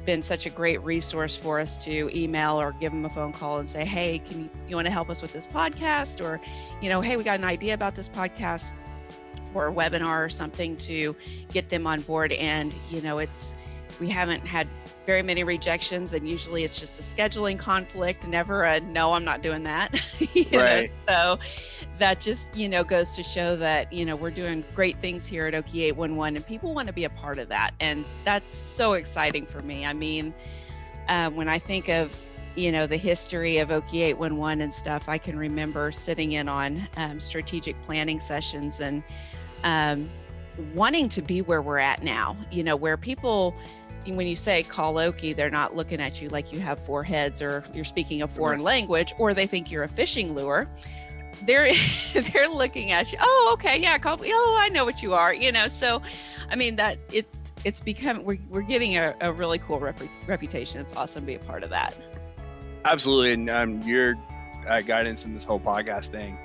been 0.06 0.22
such 0.22 0.46
a 0.46 0.50
great 0.50 0.82
resource 0.84 1.36
for 1.36 1.60
us 1.60 1.84
to 1.86 2.10
email 2.16 2.60
or 2.60 2.74
give 2.74 2.92
them 2.92 3.06
a 3.06 3.10
phone 3.10 3.32
call 3.32 3.58
and 3.60 3.70
say, 3.70 3.86
hey, 3.86 4.20
can 4.20 4.44
you, 4.44 4.50
you 4.68 4.76
want 4.76 4.86
to 4.86 4.92
help 4.92 5.10
us 5.10 5.22
with 5.22 5.32
this 5.32 5.46
podcast? 5.46 6.24
Or, 6.24 6.40
you 6.82 6.90
know, 6.90 7.02
hey, 7.02 7.18
we 7.18 7.24
got 7.24 7.40
an 7.40 7.46
idea 7.46 7.74
about 7.74 7.96
this 7.96 8.10
podcast 8.10 8.74
or 9.54 9.68
a 9.68 9.74
webinar 9.74 10.26
or 10.26 10.30
something 10.30 10.78
to 10.78 11.16
get 11.52 11.70
them 11.70 11.88
on 11.88 12.02
board. 12.02 12.32
And, 12.34 12.74
you 12.90 13.02
know, 13.02 13.18
it's, 13.20 13.56
we 14.00 14.10
haven't 14.10 14.46
had 14.46 14.68
very 15.10 15.24
many 15.24 15.44
rejections 15.44 16.14
and 16.14 16.30
usually 16.30 16.64
it's 16.64 16.80
just 16.80 17.00
a 17.00 17.02
scheduling 17.02 17.58
conflict 17.58 18.28
never 18.28 18.64
a 18.66 18.80
no 18.80 19.14
i'm 19.14 19.26
not 19.26 19.42
doing 19.42 19.64
that 19.64 19.92
right. 20.54 20.92
Know? 21.08 21.40
so 21.40 21.40
that 21.98 22.22
just 22.22 22.56
you 22.56 22.70
know 22.70 22.84
goes 22.84 23.16
to 23.16 23.24
show 23.24 23.56
that 23.56 23.92
you 23.92 24.06
know 24.06 24.16
we're 24.16 24.30
doing 24.30 24.64
great 24.76 25.00
things 25.00 25.26
here 25.26 25.48
at 25.48 25.56
okie 25.56 25.82
811 25.82 26.36
and 26.36 26.46
people 26.46 26.76
want 26.76 26.86
to 26.86 26.94
be 26.94 27.06
a 27.06 27.10
part 27.10 27.40
of 27.40 27.50
that 27.50 27.72
and 27.80 28.06
that's 28.24 28.54
so 28.54 28.94
exciting 28.94 29.48
for 29.48 29.64
me 29.64 29.84
i 29.84 29.94
mean 29.94 30.32
uh, 31.08 31.32
when 31.32 31.50
i 31.50 31.58
think 31.58 31.90
of 31.90 32.30
you 32.56 32.72
know 32.72 32.86
the 32.86 32.98
history 32.98 33.58
of 33.58 33.70
okie 33.70 34.02
811 34.02 34.62
and 34.62 34.72
stuff 34.72 35.10
i 35.10 35.18
can 35.18 35.40
remember 35.40 35.92
sitting 35.92 36.34
in 36.34 36.48
on 36.48 36.88
um, 36.98 37.20
strategic 37.20 37.82
planning 37.82 38.20
sessions 38.20 38.80
and 38.80 39.02
um, 39.64 40.08
wanting 40.76 41.10
to 41.10 41.24
be 41.24 41.42
where 41.42 41.64
we're 41.64 41.80
at 41.80 42.04
now 42.04 42.38
you 42.52 42.64
know 42.64 42.76
where 42.76 42.96
people 42.96 43.56
when 44.06 44.28
you 44.28 44.36
say 44.36 44.64
call 44.64 44.96
Okie, 44.96 45.36
they're 45.36 45.50
not 45.50 45.76
looking 45.76 46.00
at 46.00 46.22
you 46.22 46.30
like 46.30 46.52
you 46.52 46.60
have 46.60 46.80
four 46.80 47.04
heads 47.04 47.42
or 47.42 47.64
you're 47.74 47.84
speaking 47.84 48.22
a 48.22 48.28
foreign 48.28 48.62
language, 48.62 49.14
or 49.18 49.34
they 49.34 49.48
think 49.48 49.72
you're 49.72 49.84
a 49.84 49.88
fishing 49.88 50.34
lure. 50.34 50.68
They're 51.46 51.72
they're 52.14 52.50
looking 52.50 52.92
at 52.92 53.12
you. 53.12 53.18
Oh, 53.22 53.52
okay, 53.54 53.80
yeah, 53.80 53.98
call. 53.98 54.20
Oh, 54.24 54.58
I 54.60 54.70
know 54.70 54.86
what 54.86 55.04
you 55.04 55.14
are. 55.14 55.34
You 55.34 55.52
know, 55.52 55.68
so 55.68 56.02
I 56.50 56.56
mean 56.56 56.76
that 56.78 56.98
it 57.12 57.28
it's 57.66 57.82
become 57.82 58.24
we're 58.24 58.40
we're 58.50 58.62
getting 58.62 58.98
a, 58.98 59.16
a 59.22 59.32
really 59.32 59.60
cool 59.60 59.80
rep- 59.80 60.02
reputation. 60.28 60.82
It's 60.82 60.96
awesome 60.96 61.24
to 61.24 61.28
be 61.28 61.36
a 61.36 61.40
part 61.40 61.64
of 61.64 61.70
that. 61.70 61.96
Absolutely, 62.86 63.34
and 63.34 63.50
um, 63.50 63.82
your 63.82 64.16
uh, 64.68 64.82
guidance 64.82 65.26
in 65.26 65.34
this 65.34 65.44
whole 65.44 65.60
podcast 65.60 66.08
thing. 66.08 66.38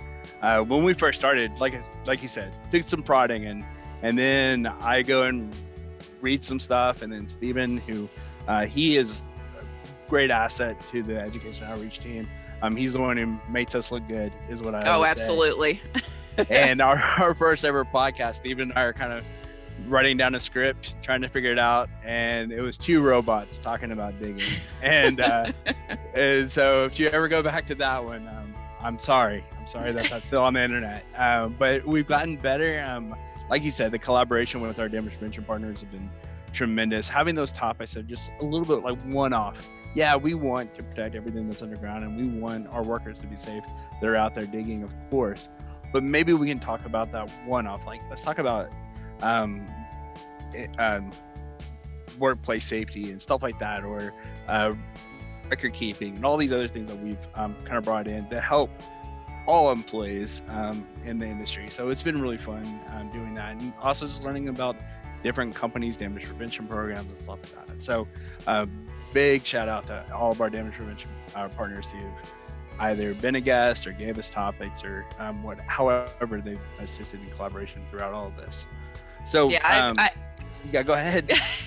Uh, 0.42 0.62
when 0.62 0.84
we 0.84 0.94
first 0.94 1.18
started, 1.18 1.58
like 1.60 1.74
like 2.06 2.22
you 2.22 2.28
said, 2.28 2.56
did 2.70 2.88
some 2.88 3.02
prodding 3.02 3.46
and 3.46 3.64
and 4.02 4.18
then 4.18 4.66
I 4.66 5.02
go 5.02 5.22
and 5.22 5.54
read 6.24 6.42
some 6.42 6.58
stuff, 6.58 7.02
and 7.02 7.12
then 7.12 7.28
Stephen, 7.28 7.76
who 7.76 8.08
uh, 8.48 8.66
he 8.66 8.96
is 8.96 9.20
a 9.60 9.64
great 10.08 10.30
asset 10.30 10.80
to 10.90 11.02
the 11.02 11.18
education 11.20 11.66
outreach 11.66 11.98
team. 12.00 12.26
Um, 12.62 12.74
he's 12.74 12.94
the 12.94 13.00
one 13.00 13.16
who 13.16 13.38
makes 13.48 13.74
us 13.74 13.92
look 13.92 14.08
good, 14.08 14.32
is 14.48 14.62
what 14.62 14.74
I. 14.74 14.80
Oh, 14.86 15.04
absolutely. 15.04 15.80
and 16.48 16.80
our, 16.82 16.98
our 17.18 17.34
first 17.34 17.64
ever 17.64 17.84
podcast, 17.84 18.36
Stephen 18.36 18.70
and 18.70 18.78
I 18.78 18.82
are 18.82 18.92
kind 18.94 19.12
of 19.12 19.22
writing 19.86 20.16
down 20.16 20.34
a 20.34 20.40
script, 20.40 20.94
trying 21.02 21.20
to 21.20 21.28
figure 21.28 21.52
it 21.52 21.58
out, 21.58 21.90
and 22.02 22.52
it 22.52 22.62
was 22.62 22.78
two 22.78 23.02
robots 23.02 23.58
talking 23.58 23.92
about 23.92 24.18
digging. 24.18 24.48
and, 24.82 25.20
uh, 25.20 25.52
and 26.14 26.50
so, 26.50 26.84
if 26.84 26.98
you 26.98 27.08
ever 27.08 27.28
go 27.28 27.42
back 27.42 27.66
to 27.66 27.74
that 27.74 28.02
one, 28.02 28.26
um, 28.28 28.54
I'm 28.80 28.98
sorry. 28.98 29.44
I'm 29.58 29.66
sorry 29.66 29.92
that's 29.92 30.14
still 30.24 30.42
on 30.42 30.54
the 30.54 30.64
internet. 30.64 31.04
Um, 31.16 31.54
but 31.58 31.86
we've 31.86 32.06
gotten 32.06 32.36
better. 32.36 32.82
Um, 32.86 33.14
like 33.54 33.62
you 33.62 33.70
said, 33.70 33.92
the 33.92 33.98
collaboration 34.00 34.60
with 34.60 34.80
our 34.80 34.88
damage 34.88 35.12
prevention 35.12 35.44
partners 35.44 35.80
have 35.80 35.92
been 35.92 36.10
tremendous. 36.52 37.08
Having 37.08 37.36
those 37.36 37.52
topics 37.52 37.96
are 37.96 38.02
just 38.02 38.32
a 38.40 38.44
little 38.44 38.66
bit 38.66 38.84
like 38.84 39.00
one 39.14 39.32
off. 39.32 39.70
Yeah, 39.94 40.16
we 40.16 40.34
want 40.34 40.74
to 40.74 40.82
protect 40.82 41.14
everything 41.14 41.48
that's 41.48 41.62
underground 41.62 42.02
and 42.02 42.16
we 42.16 42.40
want 42.40 42.66
our 42.74 42.82
workers 42.82 43.20
to 43.20 43.28
be 43.28 43.36
safe. 43.36 43.62
They're 44.00 44.16
out 44.16 44.34
there 44.34 44.46
digging, 44.46 44.82
of 44.82 44.92
course. 45.08 45.50
But 45.92 46.02
maybe 46.02 46.32
we 46.32 46.48
can 46.48 46.58
talk 46.58 46.84
about 46.84 47.12
that 47.12 47.30
one 47.46 47.68
off. 47.68 47.86
Like, 47.86 48.00
let's 48.10 48.24
talk 48.24 48.40
about 48.40 48.72
um, 49.22 49.64
um, 50.80 51.12
workplace 52.18 52.64
safety 52.64 53.12
and 53.12 53.22
stuff 53.22 53.44
like 53.44 53.60
that, 53.60 53.84
or 53.84 54.12
uh, 54.48 54.72
record 55.48 55.74
keeping 55.74 56.16
and 56.16 56.24
all 56.24 56.36
these 56.36 56.52
other 56.52 56.66
things 56.66 56.90
that 56.90 57.00
we've 57.00 57.28
um, 57.36 57.54
kind 57.60 57.78
of 57.78 57.84
brought 57.84 58.08
in 58.08 58.28
to 58.30 58.40
help 58.40 58.70
all 59.46 59.70
employees 59.70 60.42
um, 60.48 60.86
in 61.04 61.18
the 61.18 61.26
industry. 61.26 61.68
So 61.68 61.88
it's 61.88 62.02
been 62.02 62.20
really 62.20 62.38
fun 62.38 62.80
um, 62.92 63.10
doing 63.10 63.34
that, 63.34 63.60
and 63.60 63.72
also 63.82 64.06
just 64.06 64.22
learning 64.22 64.48
about 64.48 64.76
different 65.22 65.54
companies' 65.54 65.96
damage 65.96 66.24
prevention 66.24 66.66
programs 66.66 67.12
and 67.12 67.20
stuff 67.20 67.38
like 67.56 67.66
that. 67.66 67.82
So, 67.82 68.06
uh, 68.46 68.66
big 69.12 69.44
shout 69.44 69.68
out 69.68 69.86
to 69.86 70.04
all 70.14 70.32
of 70.32 70.40
our 70.40 70.50
damage 70.50 70.74
prevention 70.74 71.10
uh, 71.34 71.48
partners 71.48 71.90
who've 71.90 72.02
either 72.80 73.14
been 73.14 73.36
a 73.36 73.40
guest 73.40 73.86
or 73.86 73.92
gave 73.92 74.18
us 74.18 74.28
topics 74.28 74.84
or 74.84 75.06
um, 75.18 75.42
what, 75.42 75.58
however 75.60 76.40
they've 76.40 76.58
assisted 76.80 77.20
in 77.20 77.30
collaboration 77.30 77.82
throughout 77.88 78.12
all 78.12 78.26
of 78.26 78.36
this. 78.36 78.66
So, 79.24 79.48
yeah, 79.48 79.60
I, 79.64 79.78
um, 79.78 79.96
I, 79.98 80.10
yeah, 80.72 80.82
go 80.82 80.94
ahead. 80.94 81.32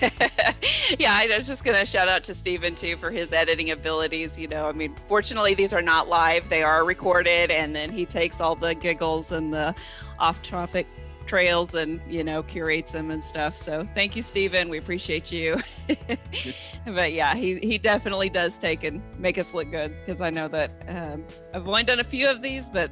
yeah, 0.98 1.12
I 1.12 1.28
was 1.36 1.46
just 1.46 1.64
gonna 1.64 1.86
shout 1.86 2.08
out 2.08 2.24
to 2.24 2.34
Stephen 2.34 2.74
too 2.74 2.96
for 2.96 3.10
his 3.10 3.32
editing 3.32 3.70
abilities. 3.70 4.38
You 4.38 4.48
know, 4.48 4.68
I 4.68 4.72
mean, 4.72 4.94
fortunately 5.06 5.54
these 5.54 5.72
are 5.72 5.82
not 5.82 6.08
live; 6.08 6.48
they 6.48 6.62
are 6.62 6.84
recorded, 6.84 7.50
and 7.50 7.74
then 7.74 7.90
he 7.90 8.06
takes 8.06 8.40
all 8.40 8.54
the 8.54 8.74
giggles 8.74 9.32
and 9.32 9.52
the 9.52 9.74
off-topic 10.18 10.86
trails 11.28 11.74
and 11.74 12.00
you 12.08 12.24
know 12.24 12.42
curates 12.42 12.92
them 12.92 13.10
and 13.10 13.22
stuff. 13.22 13.54
So 13.54 13.86
thank 13.94 14.16
you, 14.16 14.22
Stephen. 14.22 14.68
We 14.68 14.78
appreciate 14.78 15.30
you. 15.30 15.58
but 16.86 17.12
yeah, 17.12 17.34
he 17.34 17.58
he 17.60 17.78
definitely 17.78 18.30
does 18.30 18.58
take 18.58 18.82
and 18.82 19.00
make 19.18 19.38
us 19.38 19.54
look 19.54 19.70
good 19.70 19.92
because 19.92 20.20
I 20.20 20.30
know 20.30 20.48
that 20.48 20.72
um, 20.88 21.24
I've 21.54 21.68
only 21.68 21.84
done 21.84 22.00
a 22.00 22.04
few 22.04 22.28
of 22.28 22.42
these, 22.42 22.68
but 22.68 22.90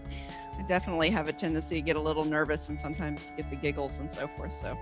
I 0.58 0.62
definitely 0.62 1.10
have 1.10 1.28
a 1.28 1.32
tendency 1.32 1.76
to 1.76 1.80
get 1.80 1.96
a 1.96 2.00
little 2.00 2.24
nervous 2.24 2.68
and 2.68 2.78
sometimes 2.78 3.32
get 3.36 3.50
the 3.50 3.56
giggles 3.56 3.98
and 3.98 4.10
so 4.10 4.28
forth. 4.28 4.52
So 4.52 4.78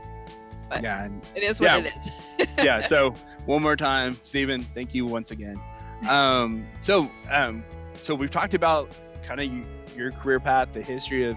but 0.68 0.82
yeah, 0.82 1.08
it 1.34 1.42
is 1.42 1.60
what 1.60 1.84
yeah, 1.84 1.90
it 2.38 2.46
is. 2.46 2.48
yeah. 2.58 2.88
So 2.94 3.14
one 3.46 3.62
more 3.62 3.76
time, 3.76 4.18
Stephen, 4.22 4.62
thank 4.62 4.94
you 4.94 5.06
once 5.06 5.30
again. 5.30 5.60
Um, 6.08 6.66
so 6.80 7.10
um, 7.30 7.64
so 8.02 8.14
we've 8.14 8.30
talked 8.30 8.54
about 8.54 8.90
kind 9.24 9.40
of 9.40 9.96
your 9.96 10.10
career 10.12 10.40
path, 10.40 10.72
the 10.72 10.82
history 10.82 11.24
of 11.24 11.36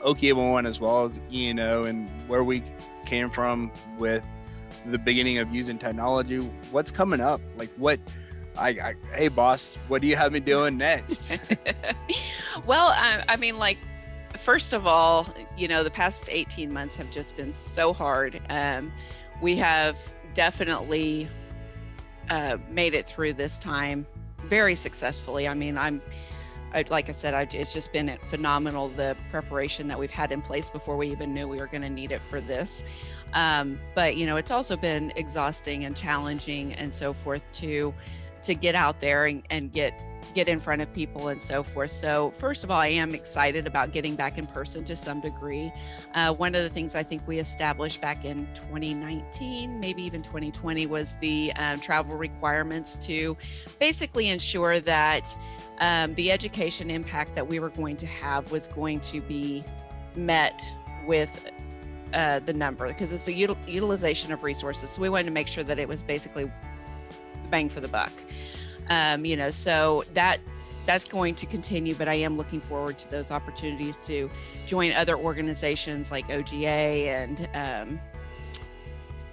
Okie 0.00 0.32
One 0.32 0.66
as 0.66 0.80
well 0.80 1.04
as 1.04 1.20
E&O 1.32 1.84
and 1.84 2.08
where 2.28 2.44
we 2.44 2.62
came 3.04 3.30
from 3.30 3.70
with 3.98 4.24
the 4.86 4.98
beginning 4.98 5.38
of 5.38 5.52
using 5.54 5.78
technology. 5.78 6.38
What's 6.70 6.90
coming 6.90 7.20
up? 7.20 7.40
Like 7.56 7.70
what? 7.76 7.98
I, 8.58 8.68
I 8.68 8.94
hey 9.12 9.28
boss, 9.28 9.76
what 9.88 10.00
do 10.00 10.08
you 10.08 10.16
have 10.16 10.32
me 10.32 10.40
doing 10.40 10.78
next? 10.78 11.38
well, 12.66 12.88
I, 12.88 13.22
I 13.28 13.36
mean, 13.36 13.58
like 13.58 13.78
first 14.46 14.72
of 14.72 14.86
all, 14.86 15.26
you 15.56 15.66
know, 15.66 15.82
the 15.82 15.90
past 15.90 16.28
18 16.30 16.72
months 16.72 16.94
have 16.94 17.10
just 17.10 17.36
been 17.36 17.52
so 17.52 17.92
hard. 17.92 18.40
Um, 18.48 18.92
we 19.42 19.56
have 19.56 19.98
definitely 20.34 21.28
uh, 22.30 22.56
made 22.70 22.94
it 22.94 23.08
through 23.08 23.32
this 23.32 23.58
time 23.58 24.06
very 24.44 24.76
successfully. 24.76 25.48
I 25.48 25.54
mean, 25.54 25.76
I'm, 25.76 26.00
I, 26.72 26.84
like 26.90 27.08
I 27.08 27.12
said, 27.12 27.34
I, 27.34 27.48
it's 27.50 27.72
just 27.72 27.92
been 27.92 28.16
phenomenal 28.28 28.88
the 28.90 29.16
preparation 29.32 29.88
that 29.88 29.98
we've 29.98 30.12
had 30.12 30.30
in 30.30 30.40
place 30.40 30.70
before 30.70 30.96
we 30.96 31.10
even 31.10 31.34
knew 31.34 31.48
we 31.48 31.56
were 31.56 31.66
going 31.66 31.82
to 31.82 31.90
need 31.90 32.12
it 32.12 32.22
for 32.30 32.40
this. 32.40 32.84
Um, 33.34 33.80
but 33.96 34.16
you 34.16 34.26
know, 34.26 34.36
it's 34.36 34.52
also 34.52 34.76
been 34.76 35.12
exhausting 35.16 35.86
and 35.86 35.96
challenging 35.96 36.72
and 36.74 36.94
so 36.94 37.12
forth 37.12 37.42
to 37.54 37.92
to 38.46 38.54
get 38.54 38.74
out 38.74 39.00
there 39.00 39.26
and, 39.26 39.42
and 39.50 39.72
get 39.72 40.02
get 40.34 40.48
in 40.48 40.60
front 40.60 40.82
of 40.82 40.92
people 40.92 41.28
and 41.28 41.40
so 41.40 41.62
forth. 41.62 41.90
So, 41.90 42.30
first 42.32 42.62
of 42.62 42.70
all, 42.70 42.78
I 42.78 42.88
am 42.88 43.14
excited 43.14 43.66
about 43.66 43.92
getting 43.92 44.14
back 44.14 44.38
in 44.38 44.46
person 44.46 44.84
to 44.84 44.94
some 44.94 45.20
degree. 45.20 45.72
Uh, 46.14 46.34
one 46.34 46.54
of 46.54 46.62
the 46.62 46.68
things 46.68 46.94
I 46.94 47.02
think 47.02 47.26
we 47.26 47.38
established 47.38 48.00
back 48.00 48.24
in 48.24 48.46
2019, 48.54 49.80
maybe 49.80 50.02
even 50.02 50.22
2020, 50.22 50.86
was 50.86 51.16
the 51.20 51.52
um, 51.56 51.80
travel 51.80 52.16
requirements 52.16 52.96
to 53.06 53.36
basically 53.78 54.28
ensure 54.28 54.80
that 54.80 55.34
um, 55.78 56.14
the 56.14 56.30
education 56.30 56.90
impact 56.90 57.34
that 57.34 57.46
we 57.46 57.58
were 57.58 57.70
going 57.70 57.96
to 57.96 58.06
have 58.06 58.50
was 58.50 58.68
going 58.68 59.00
to 59.00 59.20
be 59.22 59.64
met 60.16 60.60
with 61.06 61.50
uh, 62.12 62.40
the 62.40 62.52
number 62.52 62.88
because 62.88 63.12
it's 63.12 63.28
a 63.28 63.32
util- 63.32 63.68
utilization 63.68 64.32
of 64.32 64.42
resources. 64.42 64.90
So 64.90 65.02
we 65.02 65.08
wanted 65.08 65.24
to 65.24 65.30
make 65.32 65.48
sure 65.48 65.64
that 65.64 65.78
it 65.78 65.88
was 65.88 66.02
basically 66.02 66.50
bang 67.50 67.68
for 67.68 67.80
the 67.80 67.88
buck. 67.88 68.12
Um, 68.88 69.24
you 69.24 69.36
know, 69.36 69.50
so 69.50 70.04
that 70.14 70.40
that's 70.86 71.08
going 71.08 71.34
to 71.34 71.46
continue, 71.46 71.94
but 71.94 72.08
I 72.08 72.14
am 72.14 72.36
looking 72.36 72.60
forward 72.60 72.96
to 72.98 73.10
those 73.10 73.30
opportunities 73.32 74.06
to 74.06 74.30
join 74.66 74.92
other 74.92 75.16
organizations 75.16 76.12
like 76.12 76.28
OGA 76.28 77.08
and 77.08 77.48
um, 77.54 78.00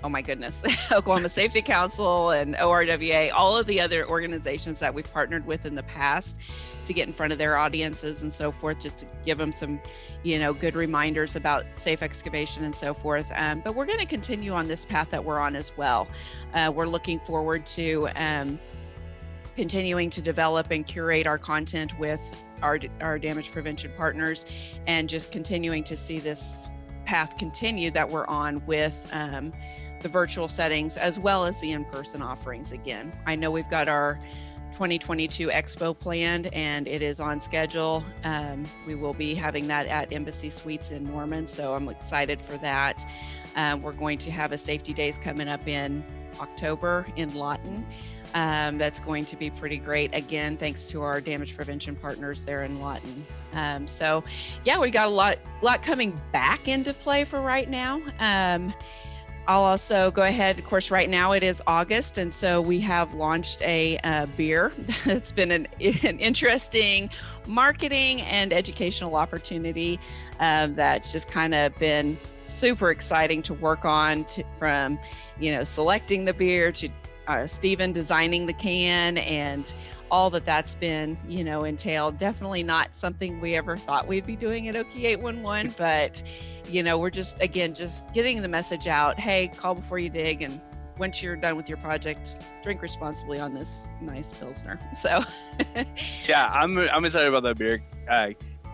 oh 0.04 0.10
my 0.10 0.22
goodness, 0.22 0.64
Oklahoma 0.92 1.30
Safety 1.30 1.62
Council 1.62 2.32
and 2.32 2.56
ORWA, 2.56 3.32
all 3.34 3.58
of 3.58 3.66
the 3.68 3.80
other 3.80 4.08
organizations 4.08 4.80
that 4.80 4.94
we've 4.94 5.12
partnered 5.12 5.46
with 5.48 5.66
in 5.66 5.76
the 5.76 5.84
past 5.84 6.40
to 6.86 6.94
get 6.94 7.08
in 7.08 7.14
front 7.14 7.32
of 7.32 7.40
their 7.40 7.58
audiences 7.58 8.22
and 8.22 8.32
so 8.32 8.52
forth, 8.52 8.80
just 8.80 8.98
to 8.98 9.06
give 9.26 9.38
them 9.38 9.54
some, 9.54 9.80
you 10.24 10.38
know, 10.38 10.54
good 10.54 10.76
reminders 10.76 11.38
about 11.38 11.64
safe 11.76 12.04
excavation 12.04 12.66
and 12.66 12.76
so 12.76 12.94
forth. 12.94 13.32
Um, 13.36 13.62
but 13.64 13.76
we're 13.76 13.86
going 13.86 14.00
to 14.00 14.06
continue 14.06 14.52
on 14.52 14.68
this 14.68 14.84
path 14.86 15.10
that 15.12 15.24
we're 15.24 15.40
on 15.40 15.56
as 15.56 15.72
well. 15.78 16.08
Uh, 16.54 16.72
we're 16.76 16.88
looking 16.88 17.20
forward 17.22 17.66
to 17.68 18.10
um, 18.16 18.60
continuing 19.56 20.10
to 20.10 20.22
develop 20.22 20.72
and 20.72 20.86
curate 20.86 21.28
our 21.28 21.38
content 21.38 21.98
with 21.98 22.22
our, 22.62 22.80
our 23.00 23.18
damage 23.18 23.52
prevention 23.52 23.92
partners 23.96 24.46
and 24.88 25.08
just 25.08 25.32
continuing 25.32 25.84
to 25.86 25.96
see 25.96 26.20
this 26.20 26.68
path 27.06 27.38
continue 27.38 27.92
that 27.92 28.10
we're 28.10 28.26
on 28.28 28.66
with 28.66 29.10
um, 29.12 29.54
the 30.04 30.10
virtual 30.10 30.48
settings 30.48 30.98
as 30.98 31.18
well 31.18 31.46
as 31.46 31.60
the 31.62 31.72
in-person 31.72 32.22
offerings 32.22 32.72
again 32.72 33.12
i 33.26 33.36
know 33.36 33.50
we've 33.50 33.70
got 33.70 33.88
our 33.88 34.20
2022 34.74 35.48
expo 35.48 35.98
planned 35.98 36.48
and 36.54 36.88
it 36.88 37.02
is 37.02 37.20
on 37.20 37.40
schedule 37.40 38.04
um, 38.24 38.66
we 38.86 38.96
will 38.96 39.14
be 39.14 39.34
having 39.34 39.68
that 39.68 39.88
at 39.88 40.12
embassy 40.12 40.50
suites 40.50 40.92
in 40.92 41.04
norman 41.04 41.48
so 41.48 41.74
i'm 41.74 41.90
excited 41.90 42.42
for 42.42 42.58
that 42.58 43.06
um, 43.56 43.82
we're 43.82 43.94
going 43.94 44.18
to 44.18 44.30
have 44.30 44.52
a 44.52 44.58
safety 44.58 44.94
days 44.94 45.18
coming 45.18 45.48
up 45.48 45.68
in 45.68 46.04
october 46.40 47.06
in 47.16 47.34
lawton 47.34 47.86
um, 48.34 48.78
that's 48.78 49.00
going 49.00 49.26
to 49.26 49.36
be 49.36 49.50
pretty 49.50 49.78
great. 49.78 50.14
Again, 50.14 50.58
thanks 50.58 50.88
to 50.88 51.02
our 51.02 51.22
damage 51.22 51.56
prevention 51.56 51.96
partners 51.96 52.44
there 52.44 52.64
in 52.64 52.80
Lawton. 52.80 53.26
Um, 53.54 53.88
so, 53.88 54.24
yeah, 54.66 54.80
we 54.80 54.90
got 54.90 55.08
a 55.08 55.12
lot, 55.12 55.38
lot 55.62 55.84
coming 55.84 56.20
back 56.32 56.68
into 56.68 56.94
play 56.94 57.24
for 57.24 57.42
right 57.42 57.70
now. 57.70 58.02
Um, 58.20 58.74
I'll 59.46 59.64
also 59.64 60.10
go 60.10 60.24
ahead. 60.24 60.58
Of 60.58 60.64
course, 60.64 60.90
right 60.90 61.10
now 61.10 61.34
it 61.34 61.44
is 61.44 61.62
August, 61.68 62.18
and 62.18 62.32
so 62.32 62.62
we 62.62 62.80
have 62.80 63.14
launched 63.14 63.62
a 63.62 63.98
uh, 64.00 64.26
beer. 64.38 64.72
it's 65.06 65.34
been 65.34 65.52
an, 65.52 65.68
an, 65.82 66.20
interesting 66.20 67.10
marketing 67.46 68.22
and 68.22 68.54
educational 68.54 69.16
opportunity 69.16 70.00
um, 70.40 70.76
that's 70.76 71.12
just 71.12 71.28
kind 71.28 71.54
of 71.54 71.78
been 71.78 72.18
super 72.40 72.90
exciting 72.90 73.42
to 73.42 73.54
work 73.54 73.84
on. 73.84 74.24
To, 74.26 74.44
from 74.58 74.98
you 75.40 75.52
know 75.52 75.66
selecting 75.66 76.24
the 76.24 76.34
beer 76.34 76.72
to 76.72 76.88
uh, 77.28 77.48
Stephen 77.48 77.92
designing 77.92 78.46
the 78.46 78.54
can 78.54 79.18
and 79.18 79.74
all 80.12 80.30
that 80.30 80.46
that's 80.46 80.76
been, 80.76 81.18
you 81.28 81.44
know, 81.44 81.64
entailed. 81.64 82.18
Definitely 82.18 82.64
not 82.64 82.96
something 82.96 83.42
we 83.42 83.56
ever 83.56 83.78
thought 83.78 84.08
we'd 84.08 84.26
be 84.26 84.36
doing 84.36 84.68
at 84.68 84.76
Okie 84.76 85.06
811, 85.06 85.74
but, 85.78 86.22
you 86.68 86.84
know, 86.84 86.98
we're 86.98 87.10
just, 87.10 87.42
again, 87.42 87.74
just 87.74 88.14
getting 88.14 88.42
the 88.42 88.48
message 88.48 88.88
out 88.88 89.20
hey, 89.20 89.48
call 89.48 89.76
before 89.76 90.00
you 90.00 90.10
dig. 90.10 90.42
And 90.42 90.60
once 90.98 91.24
you're 91.24 91.36
done 91.36 91.56
with 91.56 91.68
your 91.68 91.80
project, 91.80 92.30
drink 92.62 92.82
responsibly 92.82 93.40
on 93.40 93.54
this 93.54 93.84
nice 94.02 94.34
Pilsner. 94.34 94.80
So, 94.96 95.24
yeah, 96.28 96.48
I'm, 96.48 96.78
I'm 96.78 97.04
excited 97.06 97.28
about 97.28 97.44
that 97.44 97.58
beer 97.58 97.84
uh, 98.10 98.30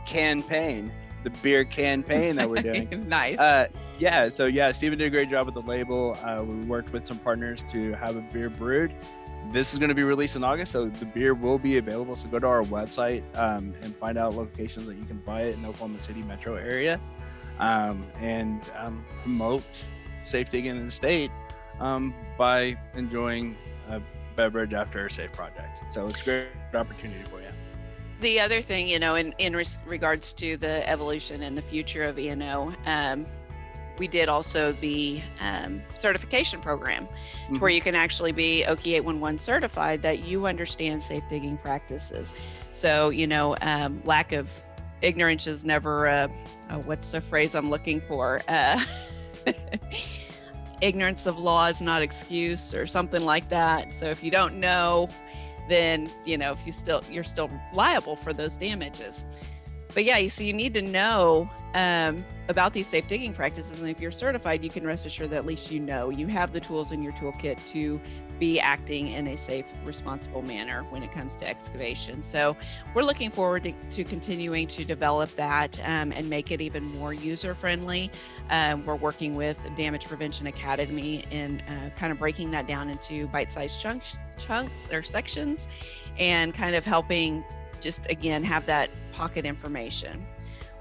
campaign 0.05 0.91
the 1.23 1.29
beer 1.41 1.63
campaign 1.63 2.35
that 2.35 2.49
we're 2.49 2.61
doing. 2.61 3.05
nice. 3.07 3.38
Uh, 3.38 3.67
yeah, 3.97 4.29
so 4.33 4.45
yeah, 4.45 4.71
Stephen 4.71 4.97
did 4.97 5.07
a 5.07 5.09
great 5.09 5.29
job 5.29 5.45
with 5.45 5.55
the 5.55 5.69
label. 5.69 6.17
Uh, 6.23 6.43
we 6.43 6.55
worked 6.65 6.93
with 6.93 7.05
some 7.05 7.17
partners 7.17 7.63
to 7.71 7.93
have 7.93 8.15
a 8.15 8.21
beer 8.21 8.49
brewed. 8.49 8.93
This 9.51 9.73
is 9.73 9.79
going 9.79 9.89
to 9.89 9.95
be 9.95 10.03
released 10.03 10.35
in 10.35 10.43
August, 10.43 10.71
so 10.71 10.85
the 10.88 11.05
beer 11.05 11.33
will 11.33 11.57
be 11.57 11.77
available. 11.77 12.15
So 12.15 12.27
go 12.27 12.39
to 12.39 12.47
our 12.47 12.63
website 12.63 13.23
um, 13.38 13.73
and 13.81 13.95
find 13.95 14.17
out 14.17 14.35
locations 14.35 14.85
that 14.85 14.95
you 14.95 15.03
can 15.03 15.17
buy 15.17 15.43
it 15.43 15.53
in 15.53 15.63
the 15.63 15.69
Oklahoma 15.69 15.99
City 15.99 16.21
metro 16.23 16.55
area, 16.55 16.99
um, 17.59 18.01
and 18.19 18.61
um, 18.77 19.03
promote 19.23 19.65
safe 20.23 20.49
digging 20.49 20.75
in 20.77 20.85
the 20.85 20.91
state 20.91 21.31
um, 21.79 22.13
by 22.38 22.77
enjoying 22.95 23.57
a 23.89 24.01
beverage 24.35 24.73
after 24.73 25.05
a 25.05 25.11
safe 25.11 25.31
project. 25.33 25.81
So 25.89 26.05
it's 26.05 26.21
a 26.21 26.25
great 26.25 26.47
opportunity 26.73 27.23
for 27.23 27.41
you 27.41 27.48
the 28.19 28.39
other 28.39 28.61
thing, 28.61 28.88
you 28.88 28.99
know, 28.99 29.15
in, 29.15 29.33
in 29.38 29.55
res- 29.55 29.79
regards 29.85 30.33
to 30.33 30.57
the 30.57 30.88
evolution 30.88 31.41
and 31.41 31.57
the 31.57 31.61
future 31.61 32.03
of 32.03 32.19
E&O, 32.19 32.73
um, 32.85 33.25
we 33.97 34.07
did 34.07 34.29
also 34.29 34.71
the 34.73 35.21
um, 35.41 35.81
certification 35.93 36.61
program 36.61 37.05
mm-hmm. 37.05 37.57
where 37.57 37.69
you 37.69 37.81
can 37.81 37.95
actually 37.95 38.31
be 38.31 38.63
Okie 38.67 38.93
811 38.93 39.39
certified 39.39 40.01
that 40.01 40.25
you 40.25 40.47
understand 40.47 41.03
safe 41.03 41.23
digging 41.29 41.57
practices. 41.57 42.33
So, 42.71 43.09
you 43.09 43.27
know, 43.27 43.57
um, 43.61 44.01
lack 44.05 44.31
of 44.31 44.51
ignorance 45.01 45.47
is 45.47 45.65
never, 45.65 46.08
uh, 46.08 46.27
oh, 46.71 46.79
what's 46.79 47.12
the 47.12 47.21
phrase 47.21 47.55
I'm 47.55 47.69
looking 47.69 48.01
for? 48.01 48.41
Uh, 48.47 48.84
ignorance 50.82 51.25
of 51.25 51.38
law 51.38 51.67
is 51.67 51.82
not 51.82 52.01
excuse 52.01 52.73
or 52.73 52.88
something 52.88 53.23
like 53.23 53.49
that. 53.49 53.93
So 53.93 54.05
if 54.05 54.23
you 54.23 54.32
don't 54.32 54.55
know, 54.55 55.10
then 55.69 56.10
you 56.25 56.38
know 56.38 56.51
if 56.51 56.65
you 56.65 56.71
still 56.71 57.01
you're 57.10 57.23
still 57.23 57.49
liable 57.73 58.15
for 58.15 58.34
those 58.34 58.58
damages 58.58 59.25
but 59.93 60.04
yeah 60.04 60.28
so 60.28 60.43
you 60.43 60.54
need 60.54 60.73
to 60.73 60.82
know 60.82 61.49
um, 61.73 62.23
about 62.47 62.73
these 62.73 62.88
safe 62.88 63.08
digging 63.08 63.34
practices 63.34 63.80
and 63.80 63.89
if 63.89 63.99
you're 64.02 64.12
certified 64.12 64.63
you 64.63 64.69
can 64.69 64.86
rest 64.86 65.06
assured 65.06 65.30
that 65.32 65.38
at 65.38 65.45
least 65.45 65.71
you 65.71 65.80
know. 65.80 66.10
You 66.10 66.28
have 66.28 66.52
the 66.52 66.60
tools 66.60 66.91
in 66.91 67.02
your 67.02 67.13
toolkit 67.13 67.65
to 67.67 67.99
be 68.39 68.60
acting 68.60 69.10
in 69.10 69.28
a 69.28 69.38
safe 69.38 69.65
responsible 69.84 70.41
manner 70.41 70.84
when 70.89 71.04
it 71.04 71.12
comes 71.12 71.36
to 71.38 71.47
excavation. 71.47 72.23
So 72.23 72.56
we're 72.93 73.04
looking 73.04 73.32
forward 73.32 73.65
to, 73.65 73.73
to 73.73 74.04
continuing 74.04 74.65
to 74.67 74.86
develop 74.86 75.36
that 75.36 75.80
um, 75.84 76.13
and 76.13 76.30
make 76.30 76.52
it 76.52 76.62
even 76.62 76.84
more 76.86 77.13
user 77.13 77.54
friendly 77.54 78.10
um, 78.49 78.84
we're 78.86 78.95
working 78.95 79.36
with 79.36 79.65
damage 79.75 80.06
prevention 80.06 80.47
academy 80.47 81.25
in 81.32 81.62
uh, 81.62 81.89
kind 81.95 82.12
of 82.12 82.19
breaking 82.19 82.52
that 82.52 82.67
down 82.67 82.89
into 82.89 83.28
bite-sized 83.28 83.82
chunks 83.82 84.17
chunks 84.38 84.89
or 84.91 85.04
sections 85.04 85.67
and 86.17 86.54
kind 86.54 86.75
of 86.75 86.86
helping 86.86 87.43
just 87.81 88.09
again 88.09 88.43
have 88.43 88.65
that 88.65 88.89
pocket 89.11 89.45
information. 89.45 90.25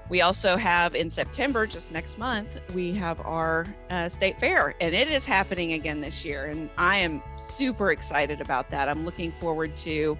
We 0.09 0.21
also 0.21 0.57
have 0.57 0.95
in 0.95 1.07
September, 1.07 1.67
just 1.67 1.91
next 1.91 2.17
month, 2.17 2.59
we 2.73 2.93
have 2.93 3.19
our 3.21 3.67
uh, 3.91 4.09
state 4.09 4.39
fair, 4.39 4.73
and 4.81 4.95
it 4.95 5.07
is 5.07 5.23
happening 5.23 5.73
again 5.73 6.01
this 6.01 6.25
year. 6.25 6.47
And 6.47 6.67
I 6.79 6.97
am 6.97 7.21
super 7.37 7.91
excited 7.91 8.41
about 8.41 8.71
that. 8.71 8.89
I'm 8.89 9.05
looking 9.05 9.31
forward 9.33 9.77
to 9.77 10.17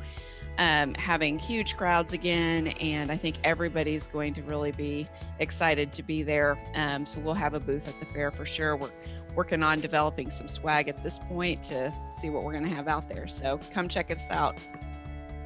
um, 0.59 0.93
having 0.93 1.39
huge 1.39 1.75
crowds 1.75 2.13
again, 2.13 2.67
and 2.67 3.11
I 3.11 3.17
think 3.17 3.37
everybody's 3.43 4.05
going 4.05 4.33
to 4.35 4.43
really 4.43 4.73
be 4.73 5.07
excited 5.39 5.91
to 5.93 6.03
be 6.03 6.21
there. 6.21 6.59
Um, 6.75 7.07
so 7.07 7.19
we'll 7.21 7.33
have 7.33 7.55
a 7.55 7.59
booth 7.59 7.87
at 7.87 7.99
the 7.99 8.05
fair 8.05 8.29
for 8.29 8.45
sure. 8.45 8.75
We're 8.75 8.91
working 9.35 9.63
on 9.63 9.79
developing 9.79 10.29
some 10.29 10.47
swag 10.47 10.87
at 10.87 11.01
this 11.01 11.17
point 11.17 11.63
to 11.63 11.91
see 12.15 12.29
what 12.29 12.43
we're 12.43 12.51
going 12.51 12.65
to 12.65 12.75
have 12.75 12.87
out 12.87 13.09
there. 13.09 13.25
So 13.25 13.59
come 13.73 13.87
check 13.87 14.11
us 14.11 14.29
out. 14.29 14.57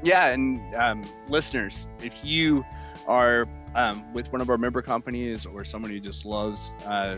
Yeah, 0.03 0.27
and 0.27 0.75
um, 0.75 1.01
listeners, 1.29 1.87
if 2.01 2.13
you 2.23 2.65
are 3.07 3.45
um, 3.75 4.11
with 4.13 4.31
one 4.31 4.41
of 4.41 4.49
our 4.49 4.57
member 4.57 4.81
companies 4.81 5.45
or 5.45 5.63
someone 5.65 5.91
who 5.91 5.99
just 5.99 6.25
loves 6.25 6.73
uh, 6.85 7.15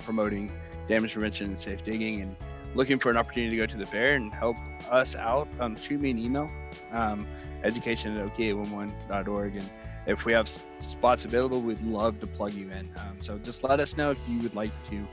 promoting 0.00 0.52
damage 0.88 1.12
prevention 1.12 1.48
and 1.48 1.58
safe 1.58 1.82
digging 1.84 2.20
and 2.22 2.36
looking 2.74 2.98
for 2.98 3.10
an 3.10 3.16
opportunity 3.16 3.50
to 3.50 3.56
go 3.56 3.66
to 3.66 3.76
the 3.76 3.86
fair 3.86 4.14
and 4.14 4.32
help 4.32 4.56
us 4.90 5.16
out, 5.16 5.48
um, 5.60 5.74
shoot 5.76 6.00
me 6.00 6.10
an 6.10 6.18
email, 6.18 6.50
um, 6.92 7.26
education 7.64 8.16
at 8.16 8.36
ok811.org. 8.36 9.56
And 9.56 9.70
if 10.06 10.24
we 10.24 10.32
have 10.32 10.48
spots 10.48 11.24
available, 11.24 11.60
we'd 11.60 11.82
love 11.82 12.20
to 12.20 12.26
plug 12.26 12.54
you 12.54 12.68
in. 12.70 12.90
Um, 12.98 13.16
so 13.20 13.38
just 13.38 13.64
let 13.64 13.80
us 13.80 13.96
know 13.96 14.10
if 14.10 14.20
you 14.28 14.38
would 14.40 14.54
like 14.54 14.72
to 14.90 15.06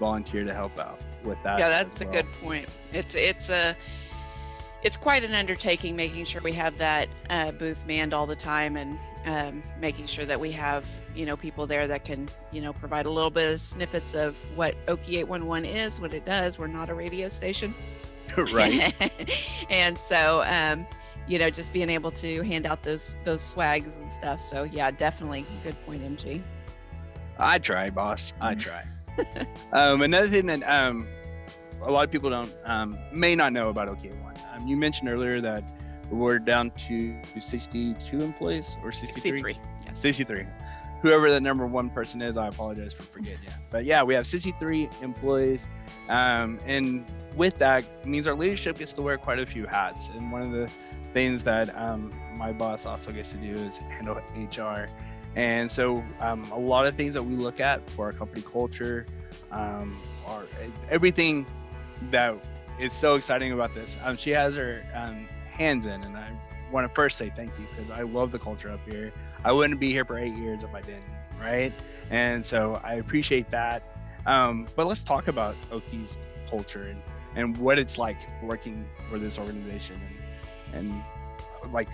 volunteer 0.00 0.44
to 0.44 0.54
help 0.54 0.78
out 0.78 1.00
with 1.24 1.38
that. 1.44 1.58
Yeah, 1.58 1.68
that's 1.68 2.00
well. 2.00 2.08
a 2.08 2.12
good 2.12 2.32
point. 2.42 2.68
It's 2.92 3.14
it's 3.14 3.50
a 3.50 3.76
it's 4.82 4.96
quite 4.96 5.22
an 5.22 5.34
undertaking 5.34 5.94
making 5.94 6.24
sure 6.24 6.40
we 6.42 6.52
have 6.52 6.76
that 6.78 7.08
uh, 7.30 7.52
booth 7.52 7.86
manned 7.86 8.12
all 8.12 8.26
the 8.26 8.36
time 8.36 8.76
and 8.76 8.98
um, 9.24 9.62
making 9.80 10.06
sure 10.06 10.24
that 10.24 10.40
we 10.40 10.50
have 10.50 10.84
you 11.14 11.24
know 11.24 11.36
people 11.36 11.66
there 11.66 11.86
that 11.86 12.04
can 12.04 12.28
you 12.50 12.60
know 12.60 12.72
provide 12.72 13.06
a 13.06 13.10
little 13.10 13.30
bit 13.30 13.52
of 13.52 13.60
snippets 13.60 14.14
of 14.14 14.36
what 14.56 14.74
Okie 14.86 15.18
811 15.18 15.64
is, 15.64 16.00
what 16.00 16.12
it 16.12 16.24
does. 16.24 16.58
We're 16.58 16.66
not 16.66 16.90
a 16.90 16.94
radio 16.94 17.28
station, 17.28 17.74
right? 18.52 18.94
and 19.70 19.98
so 19.98 20.42
um, 20.44 20.86
you 21.28 21.38
know 21.38 21.50
just 21.50 21.72
being 21.72 21.90
able 21.90 22.10
to 22.12 22.42
hand 22.42 22.66
out 22.66 22.82
those 22.82 23.16
those 23.24 23.42
swags 23.42 23.96
and 23.96 24.10
stuff. 24.10 24.42
So 24.42 24.64
yeah, 24.64 24.90
definitely 24.90 25.46
good 25.62 25.76
point, 25.86 26.02
MG. 26.02 26.42
I 27.38 27.58
try, 27.58 27.90
boss. 27.90 28.34
I 28.40 28.54
try. 28.54 28.84
um, 29.72 30.02
another 30.02 30.28
thing 30.28 30.46
that 30.46 30.62
um, 30.62 31.06
a 31.82 31.90
lot 31.90 32.04
of 32.04 32.10
people 32.10 32.30
don't 32.30 32.52
um, 32.66 32.98
may 33.12 33.34
not 33.34 33.52
know 33.52 33.68
about 33.68 33.88
OK1. 33.88 34.21
Um, 34.52 34.66
you 34.66 34.76
mentioned 34.76 35.08
earlier 35.08 35.40
that 35.40 35.70
we're 36.10 36.38
down 36.38 36.70
to 36.88 37.16
62 37.38 38.20
employees 38.20 38.76
or 38.82 38.92
63. 38.92 39.30
63. 39.30 39.56
Yes. 39.86 40.00
63. 40.00 40.46
Whoever 41.00 41.32
the 41.32 41.40
number 41.40 41.66
one 41.66 41.90
person 41.90 42.22
is, 42.22 42.36
I 42.36 42.46
apologize 42.46 42.92
for 42.92 43.02
forgetting. 43.02 43.40
Yeah. 43.44 43.54
But 43.70 43.84
yeah, 43.84 44.04
we 44.04 44.14
have 44.14 44.26
63 44.26 44.88
employees, 45.00 45.66
um, 46.08 46.58
and 46.64 47.10
with 47.34 47.58
that 47.58 48.06
means 48.06 48.28
our 48.28 48.36
leadership 48.36 48.78
gets 48.78 48.92
to 48.92 49.02
wear 49.02 49.18
quite 49.18 49.40
a 49.40 49.46
few 49.46 49.66
hats. 49.66 50.10
And 50.10 50.30
one 50.30 50.42
of 50.42 50.52
the 50.52 50.70
things 51.12 51.42
that 51.42 51.76
um, 51.76 52.12
my 52.36 52.52
boss 52.52 52.86
also 52.86 53.10
gets 53.10 53.32
to 53.32 53.38
do 53.38 53.50
is 53.50 53.78
handle 53.78 54.14
HR 54.36 54.86
and 55.34 55.70
so, 55.70 56.04
um, 56.20 56.42
a 56.52 56.58
lot 56.58 56.86
of 56.86 56.94
things 56.94 57.14
that 57.14 57.22
we 57.22 57.36
look 57.36 57.60
at 57.60 57.88
for 57.90 58.06
our 58.06 58.12
company 58.12 58.42
culture, 58.42 59.06
um, 59.50 60.00
our, 60.26 60.44
everything 60.90 61.46
that 62.10 62.46
is 62.78 62.92
so 62.92 63.14
exciting 63.14 63.52
about 63.52 63.74
this. 63.74 63.96
Um, 64.02 64.16
she 64.16 64.30
has 64.30 64.56
her 64.56 64.84
um, 64.94 65.28
hands 65.48 65.86
in, 65.86 66.02
and 66.02 66.16
I 66.16 66.30
want 66.70 66.88
to 66.88 66.94
first 66.94 67.18
say 67.18 67.30
thank 67.34 67.58
you 67.58 67.66
because 67.70 67.90
I 67.90 68.02
love 68.02 68.32
the 68.32 68.38
culture 68.38 68.70
up 68.70 68.80
here. 68.88 69.12
I 69.44 69.52
wouldn't 69.52 69.80
be 69.80 69.90
here 69.90 70.04
for 70.04 70.18
eight 70.18 70.34
years 70.34 70.64
if 70.64 70.74
I 70.74 70.80
didn't, 70.80 71.12
right? 71.40 71.72
And 72.10 72.44
so 72.44 72.80
I 72.82 72.94
appreciate 72.94 73.50
that. 73.50 73.82
Um, 74.26 74.68
but 74.76 74.86
let's 74.86 75.02
talk 75.02 75.28
about 75.28 75.56
Okie's 75.70 76.16
culture 76.48 76.84
and, 76.84 77.02
and 77.34 77.56
what 77.56 77.78
it's 77.78 77.98
like 77.98 78.20
working 78.42 78.86
for 79.10 79.18
this 79.18 79.38
organization 79.38 80.00
and, 80.72 80.90
and 80.90 81.72
like 81.72 81.88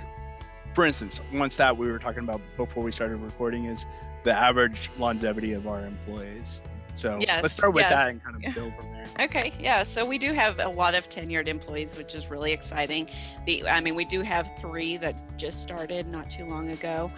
for 0.74 0.86
instance, 0.86 1.20
one 1.30 1.50
stat 1.50 1.76
we 1.76 1.90
were 1.90 1.98
talking 1.98 2.22
about 2.22 2.40
before 2.56 2.82
we 2.82 2.92
started 2.92 3.16
recording 3.16 3.64
is 3.64 3.86
the 4.24 4.32
average 4.32 4.90
longevity 4.98 5.52
of 5.52 5.66
our 5.66 5.84
employees. 5.84 6.62
So 6.98 7.16
yes, 7.20 7.44
let's 7.44 7.54
start 7.54 7.74
with 7.74 7.82
yes. 7.82 7.92
that 7.92 8.08
and 8.08 8.24
kind 8.24 8.44
of 8.44 8.54
build 8.54 8.74
from 8.74 8.92
there. 8.92 9.06
Okay, 9.20 9.52
yeah. 9.60 9.84
So 9.84 10.04
we 10.04 10.18
do 10.18 10.32
have 10.32 10.58
a 10.58 10.68
lot 10.68 10.96
of 10.96 11.08
tenured 11.08 11.46
employees, 11.46 11.96
which 11.96 12.12
is 12.12 12.28
really 12.28 12.50
exciting. 12.50 13.08
The, 13.46 13.68
I 13.68 13.80
mean, 13.80 13.94
we 13.94 14.04
do 14.04 14.22
have 14.22 14.50
three 14.58 14.96
that 14.96 15.38
just 15.38 15.62
started 15.62 16.08
not 16.08 16.28
too 16.28 16.44
long 16.46 16.70
ago, 16.70 17.08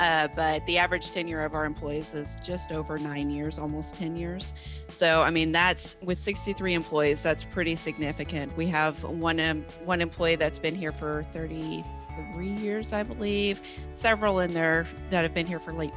uh, 0.00 0.26
but 0.34 0.66
the 0.66 0.76
average 0.78 1.12
tenure 1.12 1.42
of 1.42 1.54
our 1.54 1.66
employees 1.66 2.14
is 2.14 2.36
just 2.42 2.72
over 2.72 2.98
nine 2.98 3.30
years, 3.30 3.60
almost 3.60 3.94
ten 3.94 4.16
years. 4.16 4.54
So 4.88 5.22
I 5.22 5.30
mean, 5.30 5.52
that's 5.52 5.96
with 6.02 6.18
63 6.18 6.74
employees, 6.74 7.22
that's 7.22 7.44
pretty 7.44 7.76
significant. 7.76 8.56
We 8.56 8.66
have 8.66 9.04
one 9.04 9.38
um, 9.38 9.64
one 9.84 10.00
employee 10.00 10.34
that's 10.34 10.58
been 10.58 10.74
here 10.74 10.90
for 10.90 11.22
33 11.32 12.48
years, 12.48 12.92
I 12.92 13.04
believe. 13.04 13.60
Several 13.92 14.40
in 14.40 14.52
there 14.52 14.84
that 15.10 15.22
have 15.22 15.32
been 15.32 15.46
here 15.46 15.60
for 15.60 15.72
late 15.72 15.92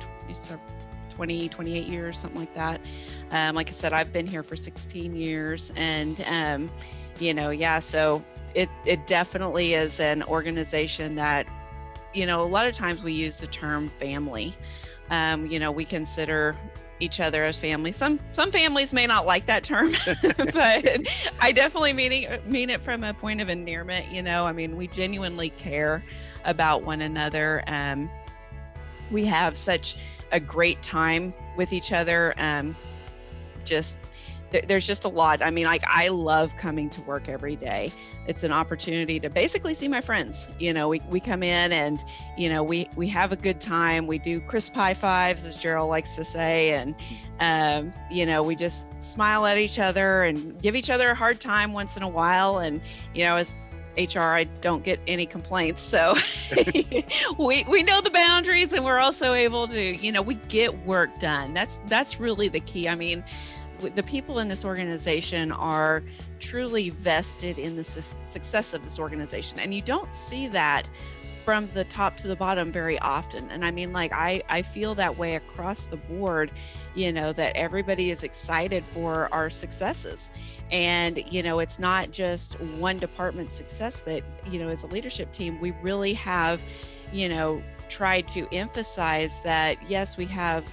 20, 1.21 1.49
28 1.49 1.85
years, 1.85 2.17
something 2.17 2.39
like 2.39 2.55
that. 2.55 2.81
Um, 3.29 3.53
like 3.53 3.69
I 3.69 3.73
said, 3.73 3.93
I've 3.93 4.11
been 4.11 4.25
here 4.25 4.41
for 4.41 4.55
16 4.55 5.15
years, 5.15 5.71
and 5.75 6.19
um, 6.25 6.71
you 7.19 7.31
know, 7.35 7.51
yeah, 7.51 7.77
so 7.77 8.25
it 8.55 8.69
it 8.87 9.05
definitely 9.05 9.75
is 9.75 9.99
an 9.99 10.23
organization 10.23 11.13
that, 11.13 11.45
you 12.11 12.25
know, 12.25 12.41
a 12.41 12.49
lot 12.49 12.65
of 12.65 12.73
times 12.73 13.03
we 13.03 13.13
use 13.13 13.39
the 13.39 13.45
term 13.45 13.89
family. 13.99 14.55
Um, 15.11 15.45
you 15.45 15.59
know, 15.59 15.71
we 15.71 15.85
consider 15.85 16.55
each 16.99 17.19
other 17.19 17.45
as 17.45 17.55
family. 17.55 17.91
Some 17.91 18.19
some 18.31 18.51
families 18.51 18.91
may 18.91 19.05
not 19.05 19.27
like 19.27 19.45
that 19.45 19.63
term, 19.63 19.93
but 20.23 21.07
I 21.39 21.51
definitely 21.51 21.93
mean 21.93 22.11
it, 22.13 22.47
mean 22.47 22.71
it 22.71 22.81
from 22.81 23.03
a 23.03 23.13
point 23.13 23.41
of 23.41 23.49
endearment. 23.51 24.11
You 24.11 24.23
know, 24.23 24.45
I 24.45 24.53
mean, 24.53 24.75
we 24.75 24.87
genuinely 24.87 25.51
care 25.51 26.03
about 26.45 26.81
one 26.81 27.01
another. 27.01 27.63
Um, 27.67 28.09
we 29.11 29.25
have 29.25 29.59
such 29.59 29.97
a 30.31 30.39
great 30.39 30.81
time 30.81 31.33
with 31.57 31.73
each 31.73 31.91
other. 31.91 32.33
Um, 32.37 32.75
just 33.63 33.99
there's 34.67 34.85
just 34.85 35.05
a 35.05 35.07
lot. 35.07 35.41
I 35.41 35.49
mean, 35.49 35.65
like 35.65 35.83
I 35.87 36.09
love 36.09 36.55
coming 36.57 36.89
to 36.91 37.01
work 37.03 37.29
every 37.29 37.55
day. 37.55 37.91
It's 38.27 38.43
an 38.43 38.51
opportunity 38.51 39.19
to 39.19 39.29
basically 39.29 39.73
see 39.73 39.87
my 39.87 40.01
friends. 40.01 40.47
You 40.59 40.73
know, 40.73 40.89
we, 40.89 40.99
we 41.09 41.19
come 41.19 41.41
in 41.41 41.71
and, 41.71 42.03
you 42.37 42.49
know, 42.49 42.61
we, 42.61 42.89
we 42.95 43.07
have 43.07 43.31
a 43.31 43.35
good 43.35 43.61
time. 43.61 44.07
We 44.07 44.17
do 44.17 44.41
crisp 44.41 44.75
high 44.75 44.93
fives, 44.93 45.45
as 45.45 45.57
Gerald 45.57 45.89
likes 45.89 46.15
to 46.17 46.25
say. 46.25 46.73
And, 46.73 46.95
um, 47.39 47.93
you 48.11 48.25
know, 48.25 48.43
we 48.43 48.55
just 48.55 48.87
smile 49.01 49.45
at 49.45 49.57
each 49.57 49.79
other 49.79 50.23
and 50.23 50.61
give 50.61 50.75
each 50.75 50.89
other 50.89 51.09
a 51.09 51.15
hard 51.15 51.39
time 51.39 51.71
once 51.71 51.95
in 51.95 52.03
a 52.03 52.09
while. 52.09 52.59
And, 52.59 52.81
you 53.15 53.23
know, 53.23 53.37
as 53.37 53.55
HR, 53.97 54.19
I 54.19 54.43
don't 54.61 54.83
get 54.83 54.99
any 55.07 55.25
complaints. 55.25 55.81
So 55.81 56.15
we 57.37 57.63
we 57.65 57.83
know 57.83 58.01
the 58.01 58.11
boundaries 58.11 58.73
and 58.73 58.83
we're 58.83 58.99
also 58.99 59.33
able 59.33 59.67
to, 59.67 59.95
you 59.95 60.11
know, 60.11 60.21
we 60.21 60.35
get 60.35 60.85
work 60.85 61.19
done. 61.19 61.53
That's 61.53 61.79
that's 61.87 62.19
really 62.19 62.47
the 62.47 62.61
key. 62.61 62.87
I 62.87 62.95
mean, 62.95 63.23
the 63.95 64.03
people 64.03 64.39
in 64.39 64.47
this 64.47 64.63
organization 64.63 65.51
are 65.51 66.03
truly 66.39 66.89
vested 66.89 67.57
in 67.57 67.75
the 67.75 67.83
su- 67.83 68.17
success 68.25 68.73
of 68.73 68.83
this 68.83 68.99
organization. 68.99 69.59
And 69.59 69.73
you 69.73 69.81
don't 69.81 70.11
see 70.13 70.47
that 70.49 70.89
from 71.43 71.69
the 71.73 71.83
top 71.85 72.17
to 72.17 72.27
the 72.27 72.35
bottom 72.35 72.71
very 72.71 72.99
often 72.99 73.49
and 73.51 73.65
i 73.65 73.71
mean 73.71 73.91
like 73.91 74.11
i 74.13 74.41
i 74.49 74.61
feel 74.61 74.93
that 74.95 75.17
way 75.17 75.35
across 75.35 75.87
the 75.87 75.97
board 75.97 76.51
you 76.95 77.11
know 77.11 77.33
that 77.33 77.55
everybody 77.55 78.11
is 78.11 78.23
excited 78.23 78.85
for 78.85 79.27
our 79.33 79.49
successes 79.49 80.31
and 80.71 81.23
you 81.31 81.41
know 81.41 81.59
it's 81.59 81.79
not 81.79 82.11
just 82.11 82.59
one 82.61 82.97
department 82.97 83.51
success 83.51 84.01
but 84.03 84.23
you 84.45 84.59
know 84.59 84.67
as 84.67 84.83
a 84.83 84.87
leadership 84.87 85.31
team 85.31 85.59
we 85.59 85.71
really 85.81 86.13
have 86.13 86.61
you 87.11 87.27
know 87.27 87.61
tried 87.89 88.27
to 88.27 88.47
emphasize 88.53 89.41
that 89.41 89.77
yes 89.89 90.17
we 90.17 90.25
have 90.25 90.63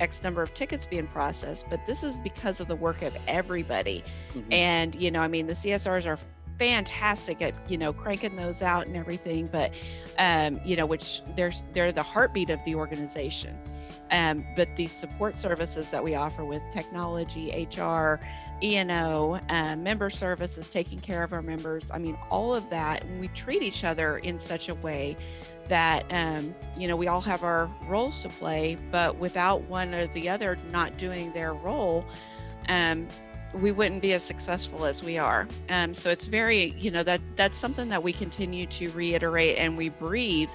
X 0.00 0.22
number 0.22 0.42
of 0.42 0.52
tickets 0.54 0.86
being 0.86 1.06
processed, 1.06 1.68
but 1.70 1.84
this 1.86 2.02
is 2.02 2.16
because 2.18 2.60
of 2.60 2.68
the 2.68 2.76
work 2.76 3.02
of 3.02 3.16
everybody. 3.28 4.04
Mm-hmm. 4.34 4.52
And, 4.52 4.94
you 4.94 5.10
know, 5.10 5.20
I 5.20 5.28
mean, 5.28 5.46
the 5.46 5.52
CSRs 5.52 6.06
are 6.06 6.18
fantastic 6.58 7.42
at 7.42 7.54
you 7.70 7.78
know 7.78 7.92
cranking 7.92 8.36
those 8.36 8.62
out 8.62 8.86
and 8.86 8.96
everything 8.96 9.46
but 9.46 9.72
um 10.18 10.60
you 10.64 10.76
know 10.76 10.86
which 10.86 11.20
there's 11.34 11.62
they're 11.72 11.92
the 11.92 12.02
heartbeat 12.02 12.50
of 12.50 12.62
the 12.64 12.74
organization. 12.74 13.58
Um, 14.10 14.44
but 14.54 14.76
these 14.76 14.92
support 14.92 15.36
services 15.36 15.90
that 15.90 16.04
we 16.04 16.14
offer 16.14 16.44
with 16.44 16.62
technology 16.70 17.66
hr 17.74 18.20
e&o 18.62 19.40
uh, 19.48 19.76
member 19.76 20.10
services 20.10 20.68
taking 20.68 20.98
care 20.98 21.22
of 21.22 21.32
our 21.32 21.40
members 21.40 21.90
i 21.90 21.98
mean 21.98 22.16
all 22.30 22.54
of 22.54 22.68
that 22.68 23.02
and 23.02 23.18
we 23.18 23.28
treat 23.28 23.62
each 23.62 23.82
other 23.82 24.18
in 24.18 24.38
such 24.38 24.68
a 24.68 24.74
way 24.76 25.16
that 25.68 26.04
um, 26.10 26.54
you 26.76 26.86
know 26.86 26.96
we 26.96 27.08
all 27.08 27.20
have 27.20 27.42
our 27.42 27.70
roles 27.86 28.22
to 28.22 28.28
play 28.28 28.76
but 28.90 29.16
without 29.16 29.62
one 29.62 29.94
or 29.94 30.06
the 30.08 30.28
other 30.28 30.56
not 30.70 30.96
doing 30.98 31.32
their 31.32 31.54
role 31.54 32.04
um, 32.68 33.08
we 33.54 33.72
wouldn't 33.72 34.02
be 34.02 34.12
as 34.12 34.22
successful 34.22 34.84
as 34.84 35.02
we 35.02 35.18
are. 35.18 35.48
Um, 35.68 35.94
so 35.94 36.10
it's 36.10 36.24
very, 36.24 36.72
you 36.72 36.90
know, 36.90 37.02
that 37.04 37.20
that's 37.36 37.58
something 37.58 37.88
that 37.88 38.02
we 38.02 38.12
continue 38.12 38.66
to 38.66 38.90
reiterate 38.90 39.58
and 39.58 39.76
we 39.76 39.90
breathe 39.90 40.50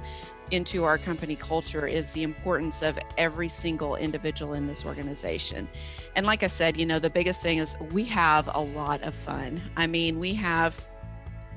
into 0.51 0.83
our 0.83 0.97
company 0.97 1.35
culture 1.35 1.85
is 1.85 2.11
the 2.11 2.23
importance 2.23 2.81
of 2.81 2.97
every 3.17 3.49
single 3.49 3.95
individual 3.95 4.55
in 4.55 4.67
this 4.67 4.83
organization. 4.85 5.69
And 6.15 6.25
like 6.25 6.43
I 6.43 6.47
said, 6.47 6.77
you 6.77 6.85
know, 6.85 6.99
the 6.99 7.09
biggest 7.09 7.41
thing 7.41 7.59
is 7.59 7.77
we 7.91 8.03
have 8.05 8.49
a 8.53 8.59
lot 8.59 9.03
of 9.03 9.13
fun. 9.13 9.61
I 9.77 9.87
mean, 9.87 10.19
we 10.19 10.33
have 10.35 10.79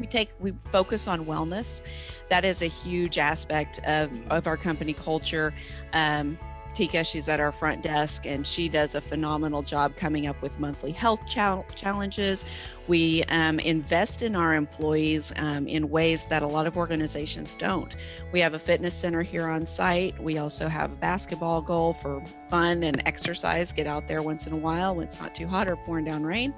we 0.00 0.06
take 0.06 0.30
we 0.40 0.52
focus 0.66 1.06
on 1.06 1.26
wellness 1.26 1.82
that 2.28 2.44
is 2.44 2.62
a 2.62 2.66
huge 2.66 3.18
aspect 3.18 3.78
of 3.84 4.10
of 4.30 4.46
our 4.46 4.56
company 4.56 4.94
culture 4.94 5.52
um, 5.92 6.38
Tika, 6.74 7.04
she's 7.04 7.28
at 7.28 7.40
our 7.40 7.52
front 7.52 7.82
desk 7.82 8.26
and 8.26 8.46
she 8.46 8.68
does 8.68 8.94
a 8.94 9.00
phenomenal 9.00 9.62
job 9.62 9.96
coming 9.96 10.26
up 10.26 10.40
with 10.42 10.58
monthly 10.58 10.92
health 10.92 11.20
challenges. 11.26 12.44
We 12.88 13.22
um, 13.24 13.60
invest 13.60 14.22
in 14.22 14.34
our 14.34 14.54
employees 14.54 15.32
um, 15.36 15.66
in 15.66 15.88
ways 15.90 16.26
that 16.26 16.42
a 16.42 16.46
lot 16.46 16.66
of 16.66 16.76
organizations 16.76 17.56
don't. 17.56 17.94
We 18.32 18.40
have 18.40 18.54
a 18.54 18.58
fitness 18.58 18.94
center 18.94 19.22
here 19.22 19.48
on 19.48 19.66
site. 19.66 20.18
We 20.22 20.38
also 20.38 20.68
have 20.68 20.92
a 20.92 20.96
basketball 20.96 21.62
goal 21.62 21.94
for 21.94 22.22
fun 22.48 22.82
and 22.82 23.02
exercise. 23.06 23.72
Get 23.72 23.86
out 23.86 24.08
there 24.08 24.22
once 24.22 24.46
in 24.46 24.52
a 24.52 24.58
while 24.58 24.94
when 24.94 25.04
it's 25.04 25.20
not 25.20 25.34
too 25.34 25.46
hot 25.46 25.68
or 25.68 25.76
pouring 25.76 26.04
down 26.04 26.22
rain 26.24 26.54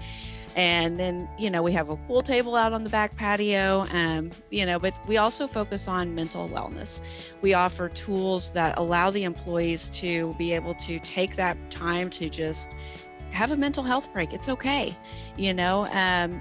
and 0.57 0.97
then 0.97 1.29
you 1.39 1.51
know 1.51 1.63
we 1.63 1.73
have 1.73 1.89
a 1.89 1.97
pool 1.97 2.23
table 2.23 2.55
out 2.55 2.73
on 2.73 2.85
the 2.85 2.91
back 2.91 3.17
patio 3.17 3.87
um, 3.91 4.31
you 4.51 4.65
know 4.65 4.79
but 4.79 4.95
we 5.07 5.17
also 5.17 5.47
focus 5.47 5.89
on 5.89 6.15
mental 6.15 6.49
wellness 6.49 7.01
we 7.41 7.55
offer 7.55 7.89
tools 7.89 8.53
that 8.53 8.77
allow 8.79 9.11
the 9.11 9.25
employees 9.25 9.91
to 9.91 10.35
be 10.35 10.53
able 10.53 10.75
to 10.75 10.99
take 11.01 11.37
that 11.37 11.57
time 11.71 12.09
to 12.09 12.29
just 12.29 12.71
have 13.33 13.51
a 13.51 13.57
mental 13.57 13.83
health 13.83 14.13
break 14.13 14.33
it's 14.33 14.49
okay 14.49 14.97
you 15.37 15.53
know 15.53 15.87
um, 15.93 16.41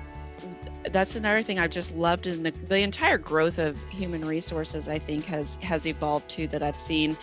that's 0.92 1.16
another 1.16 1.42
thing 1.42 1.60
I've 1.60 1.70
just 1.70 1.94
loved 1.96 2.28
in 2.28 2.44
the, 2.44 2.52
the 2.52 2.80
entire 2.80 3.18
growth 3.18 3.58
of 3.58 3.82
human 3.90 4.26
resources. 4.26 4.88
I 4.88 5.00
think 5.00 5.26
has 5.26 5.56
has 5.62 5.86
evolved 5.86 6.30
too. 6.30 6.48
That 6.48 6.64
I've 6.64 6.78
seen 6.78 7.18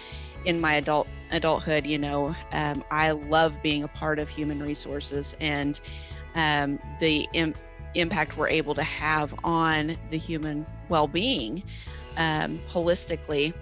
in 0.44 0.60
my 0.60 0.74
adult 0.74 1.06
adulthood. 1.30 1.86
You 1.86 1.98
know, 1.98 2.34
um, 2.52 2.84
I 2.90 3.10
love 3.10 3.62
being 3.62 3.84
a 3.84 3.88
part 3.88 4.18
of 4.18 4.28
human 4.28 4.62
resources, 4.62 5.36
and 5.40 5.80
um, 6.34 6.78
the 6.98 7.26
Im- 7.32 7.54
impact 7.94 8.36
we're 8.36 8.48
able 8.48 8.74
to 8.74 8.82
have 8.82 9.34
on 9.44 9.96
the 10.10 10.18
human 10.18 10.66
well-being 10.88 11.62
um, 12.16 12.60
holistically 12.68 13.52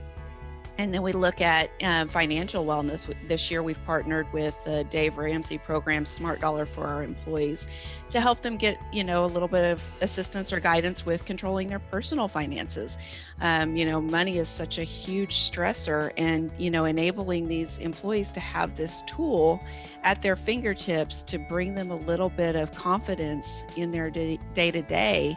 and 0.79 0.95
then 0.95 1.03
we 1.03 1.11
look 1.11 1.41
at 1.41 1.71
um, 1.83 2.09
financial 2.09 2.65
wellness. 2.65 3.13
This 3.27 3.51
year, 3.51 3.65
we've 3.65 3.85
partnered 3.85 4.33
with 4.33 4.55
the 4.65 4.85
Dave 4.85 5.19
Ramsey 5.19 5.59
program, 5.59 6.07
Smart 6.07 6.41
Dollar 6.41 6.67
for 6.67 6.87
our 6.87 7.03
employees, 7.03 7.67
to 8.11 8.21
help 8.21 8.43
them 8.43 8.57
get, 8.57 8.79
you 8.93 9.03
know, 9.03 9.25
a 9.25 9.27
little 9.27 9.49
bit 9.49 9.65
of 9.65 9.83
assistance 10.03 10.53
or 10.53 10.61
guidance 10.61 11.05
with 11.05 11.25
controlling 11.25 11.67
their 11.67 11.81
personal 11.81 12.29
finances. 12.29 12.97
Um, 13.41 13.77
you 13.77 13.87
know, 13.87 14.01
money 14.01 14.39
is 14.39 14.49
such 14.49 14.79
a 14.79 14.85
huge 14.85 15.35
stressor, 15.35 16.13
and 16.17 16.53
you 16.59 16.71
know, 16.71 16.85
enabling 16.85 17.49
these 17.49 17.79
employees 17.79 18.31
to 18.33 18.41
have 18.41 18.77
this 18.77 19.03
tool 19.03 19.61
at 20.05 20.23
their 20.23 20.37
fingertips 20.37 21.25
to 21.25 21.39
bring 21.39 21.75
them 21.75 21.91
a 21.91 21.97
little 21.97 22.31
bit 22.31 22.55
of 22.55 22.73
confidence 22.77 23.65
in 23.77 23.91
their 23.91 24.11
day 24.11 24.39
to 24.55 24.83
day 24.83 25.37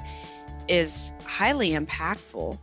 is 0.67 1.13
highly 1.25 1.71
impactful. 1.71 2.59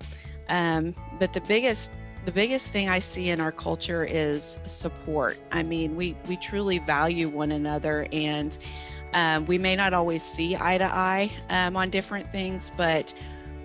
Um, 0.49 0.95
but 1.19 1.33
the 1.33 1.41
biggest 1.43 1.93
the 2.25 2.33
biggest 2.33 2.73
thing 2.73 2.89
I 2.89 2.99
see 2.99 3.31
in 3.31 3.41
our 3.41 3.53
culture 3.53 4.05
is 4.05 4.61
support. 4.65 5.39
I 5.53 5.63
mean, 5.63 5.97
we 5.97 6.17
we 6.29 6.37
truly 6.37 6.79
value 6.79 7.29
one 7.29 7.53
another, 7.53 8.07
and 8.13 8.57
um, 9.15 9.47
we 9.47 9.59
may 9.59 9.77
not 9.77 9.95
always 9.95 10.23
see 10.23 10.57
eye 10.57 10.79
to 10.79 10.85
eye 10.85 11.31
um, 11.49 11.77
on 11.77 11.91
different 11.91 12.31
things, 12.31 12.71
but 12.77 13.15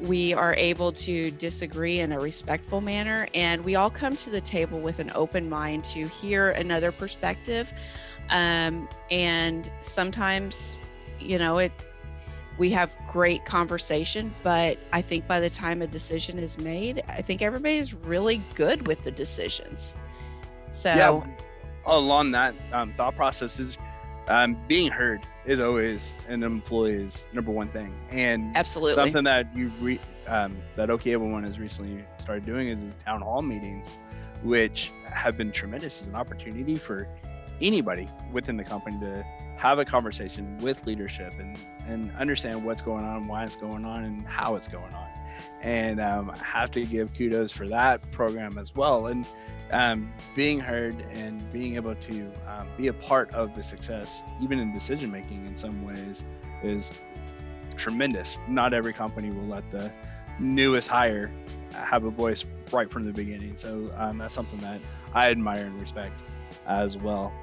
we 0.02 0.34
are 0.34 0.54
able 0.56 0.92
to 0.92 1.32
disagree 1.32 2.00
in 2.00 2.12
a 2.12 2.20
respectful 2.20 2.82
manner, 2.82 3.28
and 3.34 3.64
we 3.64 3.76
all 3.76 3.90
come 3.90 4.16
to 4.18 4.30
the 4.30 4.42
table 4.42 4.80
with 4.80 5.00
an 5.00 5.12
open 5.16 5.50
mind 5.50 5.84
to 5.86 6.08
hear 6.08 6.52
another 6.52 6.92
perspective. 6.92 7.72
Um, 8.30 8.88
and 9.12 9.72
sometimes, 9.82 10.78
you 11.20 11.38
know, 11.38 11.58
it 11.58 11.72
we 12.58 12.70
have 12.72 12.96
great 13.08 13.46
conversation, 13.46 14.34
but 14.44 14.78
I 14.92 15.02
think 15.02 15.28
by 15.28 15.40
the 15.40 15.50
time 15.50 15.82
a 15.82 15.88
decision 15.88 16.38
is 16.38 16.58
made, 16.58 17.04
I 17.08 17.22
think 17.22 17.42
everybody's 17.42 17.94
really 17.94 18.44
good 18.56 18.88
with 18.88 19.04
the 19.04 19.12
decisions. 19.12 19.96
So, 20.70 20.94
yeah, 20.94 21.36
along 21.86 22.32
that 22.32 22.56
um, 22.72 22.94
thought 22.96 23.16
process 23.16 23.60
is 23.60 23.78
um, 24.28 24.58
being 24.68 24.92
heard 24.92 25.22
is 25.46 25.60
always 25.60 26.16
an 26.30 26.44
employee's 26.44 27.28
number 27.34 27.52
one 27.52 27.70
thing, 27.70 27.94
and 28.10 28.56
absolutely 28.56 28.96
something 28.96 29.24
that 29.24 29.56
you 29.56 29.72
re- 29.82 30.00
um, 30.28 30.58
that 30.76 30.90
OK 30.90 31.16
One 31.16 31.44
has 31.44 31.60
recently 31.60 32.06
started 32.18 32.46
doing 32.46 32.70
is, 32.70 32.84
is 32.84 32.96
town 33.06 33.22
hall 33.22 33.42
meetings, 33.42 33.98
which 34.44 34.92
have 35.06 35.38
been 35.38 35.52
tremendous 35.52 36.04
as 36.04 36.08
an 36.08 36.16
opportunity 36.16 36.76
for 36.76 37.08
anybody 37.62 38.08
within 38.32 38.58
the 38.58 38.64
company 38.64 38.98
to 39.00 39.26
have 39.64 39.80
a 39.80 39.86
conversation 39.86 40.58
with 40.58 40.86
leadership 40.86 41.34
and 41.40 41.58
and 41.88 42.12
understand 42.18 42.66
what's 42.66 42.82
going 42.82 43.06
on, 43.06 43.28
why 43.30 43.46
it's 43.46 43.56
going 43.56 43.86
on, 43.86 44.04
and 44.04 44.26
how 44.28 44.56
it's 44.56 44.68
going 44.68 44.94
on. 44.94 45.08
And 45.62 46.02
um, 46.02 46.32
I 46.32 46.38
have 46.38 46.70
to 46.72 46.86
give 46.86 47.14
kudos 47.14 47.54
for 47.54 47.66
that 47.70 48.12
program 48.12 48.58
as 48.58 48.76
well. 48.76 49.08
And 49.08 49.26
um, 49.72 50.14
being 50.36 50.60
heard 50.60 51.00
and 51.14 51.50
being 51.50 51.76
able 51.76 51.96
to 51.96 52.32
um, 52.46 52.68
be 52.78 52.88
a 52.88 52.94
part 52.94 53.34
of 53.34 53.56
the 53.56 53.64
success, 53.64 54.24
even 54.42 54.60
in 54.60 54.74
decision 54.74 55.10
making, 55.10 55.46
in 55.46 55.56
some 55.56 55.86
ways, 55.86 56.26
is 56.62 56.92
tremendous. 57.78 58.40
Not 58.50 58.74
every 58.74 58.92
company 58.92 59.30
will 59.30 59.48
let 59.48 59.72
the 59.72 59.92
newest 60.40 60.90
hire 60.90 61.32
have 61.74 62.04
a 62.04 62.12
voice 62.12 62.46
right 62.74 62.92
from 62.92 63.04
the 63.04 63.14
beginning. 63.14 63.56
So 63.56 63.94
um, 63.96 64.18
that's 64.18 64.36
something 64.36 64.60
that 64.60 64.82
I 65.14 65.30
admire 65.30 65.66
and 65.66 65.80
respect 65.80 66.22
as 66.68 66.98
well. 66.98 67.34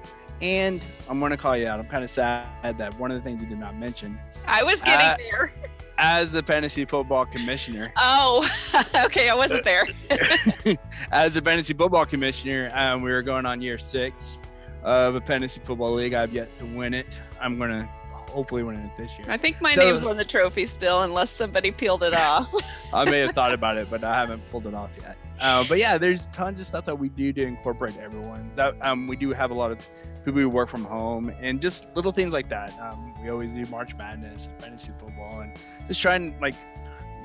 And 0.43 0.81
I'm 1.09 1.19
going 1.19 1.31
to 1.31 1.37
call 1.37 1.57
you 1.57 1.67
out. 1.67 1.81
I'm 1.81 1.87
kind 1.87 2.05
of 2.05 2.11
sad 2.11 2.47
that 2.63 2.99
one 2.99 3.11
of 3.11 3.17
the 3.17 3.23
things 3.23 3.43
you 3.43 3.49
did 3.49 3.59
not 3.59 3.77
mention. 3.77 4.19
I 4.47 4.63
was 4.63 4.81
getting 4.83 5.07
uh, 5.07 5.17
there. 5.19 5.53
As 5.99 6.31
the 6.31 6.43
fantasy 6.43 6.85
football 6.85 7.27
commissioner. 7.27 7.93
Oh, 8.03 8.49
okay. 9.05 9.29
I 9.29 9.35
wasn't 9.35 9.65
there. 9.65 9.87
as 11.13 11.35
the 11.35 11.43
fantasy 11.43 11.75
football 11.75 12.07
commissioner, 12.07 12.71
um, 12.73 13.03
we 13.03 13.11
were 13.11 13.23
going 13.23 13.45
on 13.45 13.61
year 13.61 13.79
six 13.79 14.39
of 14.83 15.15
a 15.15 15.21
fantasy 15.21 15.61
football 15.61 15.95
league. 15.95 16.15
I've 16.15 16.33
yet 16.33 16.57
to 16.59 16.65
win 16.65 16.95
it. 16.95 17.21
I'm 17.41 17.59
going 17.59 17.71
to 17.71 17.89
hopefully 18.31 18.63
win 18.63 18.77
it 18.77 18.97
this 18.97 19.19
year. 19.19 19.27
I 19.29 19.37
think 19.37 19.61
my 19.61 19.75
so, 19.75 19.85
name's 19.85 20.03
on 20.03 20.17
the 20.17 20.25
trophy 20.25 20.67
still, 20.67 21.03
unless 21.03 21.31
somebody 21.31 21.71
peeled 21.71 22.03
it 22.03 22.15
off. 22.15 22.49
I 22.95 23.05
may 23.05 23.19
have 23.19 23.33
thought 23.33 23.53
about 23.53 23.77
it, 23.77 23.91
but 23.91 24.05
I 24.05 24.15
haven't 24.15 24.49
pulled 24.51 24.67
it 24.67 24.75
off 24.75 24.91
yet. 25.03 25.17
Uh, 25.41 25.65
but 25.69 25.79
yeah, 25.79 25.97
there's 25.97 26.27
tons 26.29 26.61
of 26.61 26.67
stuff 26.67 26.85
that 26.85 26.99
we 26.99 27.09
do 27.09 27.33
to 27.33 27.43
incorporate 27.43 27.97
everyone. 27.97 28.51
That 28.57 28.75
um, 28.83 29.07
we 29.07 29.17
do 29.17 29.33
have 29.33 29.51
a 29.51 29.55
lot 29.55 29.71
of 29.71 29.79
people 30.25 30.41
who 30.41 30.49
work 30.49 30.69
from 30.69 30.85
home 30.85 31.33
and 31.41 31.61
just 31.61 31.95
little 31.97 32.13
things 32.13 32.33
like 32.33 32.49
that. 32.51 32.79
Um, 32.79 33.15
we 33.23 33.31
always 33.31 33.53
do 33.53 33.65
March 33.67 33.97
Madness 33.97 34.49
and 34.49 34.61
fantasy 34.61 34.93
football 34.99 35.41
and 35.41 35.57
just 35.87 36.01
trying 36.01 36.39
like, 36.41 36.55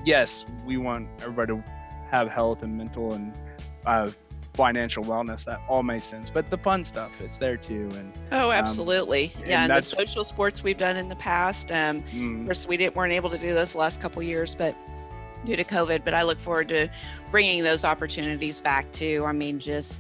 yes, 0.06 0.46
we 0.66 0.78
want 0.78 1.08
everybody 1.22 1.54
to 1.54 1.64
have 2.10 2.30
health 2.30 2.64
and 2.64 2.78
mental 2.78 3.14
and 3.14 3.38
uh, 3.86 4.10
financial 4.54 5.04
wellness. 5.04 5.44
That 5.44 5.60
all 5.68 5.84
makes 5.84 6.06
sense. 6.06 6.30
But 6.30 6.50
the 6.50 6.58
fun 6.58 6.86
stuff, 6.86 7.12
it's 7.20 7.38
there 7.38 7.58
too. 7.58 7.90
And 7.96 8.18
oh, 8.32 8.46
um, 8.46 8.52
absolutely, 8.52 9.34
um, 9.36 9.44
yeah. 9.46 9.64
And, 9.64 9.74
and 9.74 9.78
the 9.78 9.86
social 9.86 10.24
sports 10.24 10.64
we've 10.64 10.78
done 10.78 10.96
in 10.96 11.10
the 11.10 11.16
past. 11.18 11.72
Um, 11.72 12.02
mm. 12.02 12.42
Of 12.42 12.46
course, 12.46 12.68
we 12.68 12.78
didn't 12.78 12.96
weren't 12.96 13.14
able 13.14 13.30
to 13.30 13.38
do 13.38 13.54
those 13.54 13.74
the 13.74 13.80
last 13.80 14.00
couple 14.00 14.24
years, 14.24 14.56
but 14.56 14.76
due 15.46 15.56
to 15.56 15.64
COVID. 15.64 16.04
But 16.04 16.14
I 16.14 16.24
look 16.24 16.40
forward 16.40 16.70
to 16.70 16.90
bringing 17.32 17.64
those 17.64 17.86
opportunities 17.86 18.60
back 18.60 18.92
too. 18.92 19.24
I 19.26 19.32
mean, 19.32 19.60
just 19.60 20.00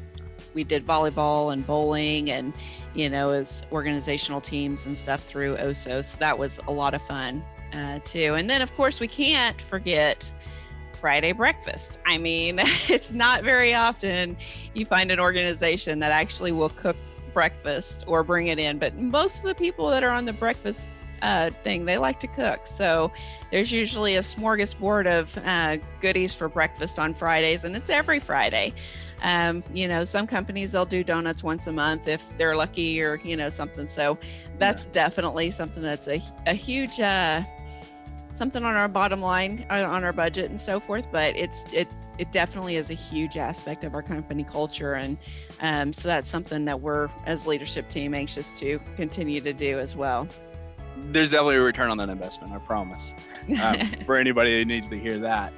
we 0.56 0.64
did 0.64 0.86
volleyball 0.86 1.54
and 1.54 1.68
bowling 1.68 2.32
and 2.32 2.54
you 2.96 3.10
know 3.10 3.30
as 3.30 3.64
organizational 3.72 4.42
teams 4.42 4.88
and 4.88 4.98
stuff 4.98 5.24
through 5.24 5.56
oso 5.58 6.04
so 6.04 6.18
that 6.18 6.36
was 6.36 6.60
a 6.68 6.72
lot 6.72 6.96
of 6.96 7.02
fun 7.04 7.44
uh, 7.74 8.00
too 8.06 8.34
and 8.36 8.50
then 8.50 8.62
of 8.62 8.74
course 8.74 9.00
we 9.00 9.08
can't 9.08 9.62
forget 9.62 10.32
friday 11.00 11.34
breakfast 11.34 12.00
i 12.08 12.18
mean 12.18 12.58
it's 12.88 13.12
not 13.12 13.44
very 13.44 13.76
often 13.76 14.36
you 14.74 14.86
find 14.86 15.12
an 15.12 15.20
organization 15.20 16.00
that 16.00 16.12
actually 16.12 16.54
will 16.54 16.70
cook 16.70 16.96
breakfast 17.34 18.06
or 18.08 18.24
bring 18.24 18.48
it 18.48 18.58
in 18.58 18.80
but 18.80 18.96
most 18.96 19.40
of 19.40 19.50
the 19.50 19.56
people 19.56 19.90
that 19.90 20.04
are 20.04 20.10
on 20.10 20.24
the 20.24 20.34
breakfast 20.34 20.94
uh, 21.26 21.50
thing. 21.62 21.86
They 21.86 21.98
like 21.98 22.20
to 22.20 22.28
cook. 22.28 22.68
So 22.68 23.12
there's 23.52 23.72
usually 23.72 24.16
a 24.16 24.22
smorgasbord 24.22 25.08
of 25.12 25.38
uh, 25.44 25.78
goodies 26.00 26.36
for 26.36 26.48
breakfast 26.48 27.00
on 27.00 27.16
Fridays, 27.16 27.64
and 27.64 27.76
it's 27.76 27.90
every 27.90 28.20
Friday. 28.20 28.74
Um, 29.24 29.64
you 29.74 29.88
know, 29.88 30.04
some 30.04 30.28
companies 30.28 30.72
they'll 30.72 30.86
do 30.86 31.04
donuts 31.04 31.44
once 31.44 31.66
a 31.66 31.72
month 31.72 32.08
if 32.08 32.38
they're 32.38 32.56
lucky 32.56 33.02
or, 33.02 33.20
you 33.24 33.36
know, 33.36 33.50
something. 33.50 33.88
So 33.88 34.20
that's 34.60 34.86
yeah. 34.86 34.92
definitely 34.92 35.50
something 35.50 35.82
that's 35.82 36.08
a, 36.08 36.22
a 36.46 36.54
huge, 36.54 37.00
uh, 37.00 37.42
something 38.32 38.64
on 38.64 38.76
our 38.76 38.90
bottom 38.90 39.22
line 39.22 39.66
uh, 39.72 39.84
on 39.86 40.04
our 40.04 40.12
budget 40.12 40.50
and 40.50 40.60
so 40.60 40.78
forth 40.78 41.08
but 41.10 41.34
it's 41.38 41.72
it 41.72 41.88
it 42.18 42.30
definitely 42.34 42.76
is 42.76 42.90
a 42.90 42.94
huge 42.94 43.38
aspect 43.38 43.86
of 43.86 43.96
our 43.96 44.02
company 44.02 44.44
culture 44.44 44.96
and 44.96 45.18
um, 45.62 45.94
so 45.94 46.10
that's 46.10 46.28
something 46.28 46.66
that 46.66 46.82
we're 46.82 47.08
as 47.26 47.48
leadership 47.48 47.88
team 47.88 48.14
anxious 48.14 48.52
to 48.52 48.78
continue 48.98 49.40
to 49.40 49.54
do 49.54 49.80
as 49.80 49.96
well 49.96 50.28
there's 50.98 51.32
definitely 51.32 51.58
a 51.58 51.62
return 51.62 51.90
on 51.90 51.98
that 51.98 52.10
investment. 52.10 52.54
I 52.54 52.58
promise. 52.60 53.16
Um, 53.62 53.92
for 54.06 54.16
anybody 54.16 54.58
who 54.58 54.66
needs 54.66 54.88
to 54.90 55.00
hear 55.00 55.18
that. 55.20 55.54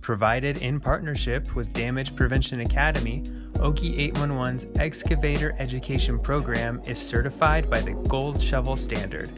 Provided 0.00 0.58
in 0.58 0.80
partnership 0.80 1.54
with 1.54 1.72
Damage 1.72 2.14
Prevention 2.14 2.60
Academy, 2.60 3.22
Okie 3.54 4.12
811's 4.12 4.66
excavator 4.78 5.54
education 5.58 6.18
program 6.18 6.82
is 6.86 6.98
certified 6.98 7.70
by 7.70 7.80
the 7.80 7.92
Gold 8.08 8.42
Shovel 8.42 8.76
Standard. 8.76 9.30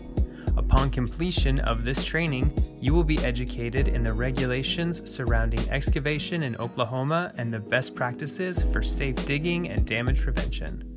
Upon 0.57 0.91
completion 0.91 1.61
of 1.61 1.85
this 1.85 2.03
training, 2.03 2.53
you 2.81 2.95
will 2.95 3.05
be 3.05 3.19
educated 3.19 3.89
in 3.89 4.03
the 4.03 4.13
regulations 4.13 5.09
surrounding 5.09 5.61
excavation 5.71 6.43
in 6.43 6.57
Oklahoma 6.57 7.33
and 7.37 7.55
the 7.55 7.61
best 7.61 7.95
practices 7.95 8.63
for 8.73 8.83
safe 8.83 9.15
digging 9.27 9.69
and 9.69 9.87
damage 9.87 10.21
prevention. 10.21 10.96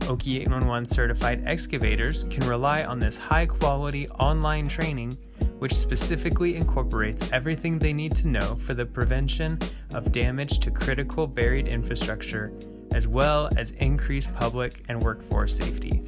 Okie 0.00 0.40
811 0.40 0.84
certified 0.86 1.42
excavators 1.46 2.24
can 2.24 2.46
rely 2.48 2.84
on 2.84 2.98
this 2.98 3.16
high 3.16 3.46
quality 3.46 4.08
online 4.10 4.68
training, 4.68 5.12
which 5.58 5.74
specifically 5.74 6.56
incorporates 6.56 7.32
everything 7.32 7.78
they 7.78 7.92
need 7.92 8.16
to 8.16 8.28
know 8.28 8.58
for 8.66 8.74
the 8.74 8.84
prevention 8.84 9.58
of 9.94 10.10
damage 10.10 10.58
to 10.60 10.70
critical 10.70 11.26
buried 11.26 11.68
infrastructure, 11.68 12.52
as 12.94 13.06
well 13.06 13.48
as 13.56 13.70
increased 13.72 14.34
public 14.34 14.84
and 14.88 15.02
workforce 15.02 15.56
safety. 15.56 16.02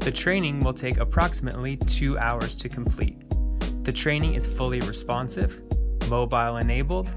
The 0.00 0.10
training 0.10 0.60
will 0.60 0.74
take 0.74 0.96
approximately 0.96 1.76
two 1.76 2.18
hours 2.18 2.56
to 2.56 2.68
complete. 2.68 3.18
The 3.84 3.92
training 3.92 4.34
is 4.34 4.46
fully 4.46 4.80
responsive, 4.80 5.60
mobile 6.08 6.56
enabled, 6.56 7.08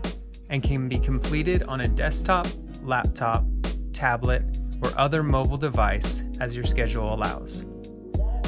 and 0.49 0.61
can 0.61 0.87
be 0.87 0.99
completed 0.99 1.63
on 1.63 1.81
a 1.81 1.87
desktop, 1.87 2.45
laptop, 2.83 3.45
tablet, 3.93 4.59
or 4.83 4.91
other 4.97 5.23
mobile 5.23 5.57
device 5.57 6.23
as 6.39 6.53
your 6.53 6.63
schedule 6.63 7.13
allows. 7.13 7.63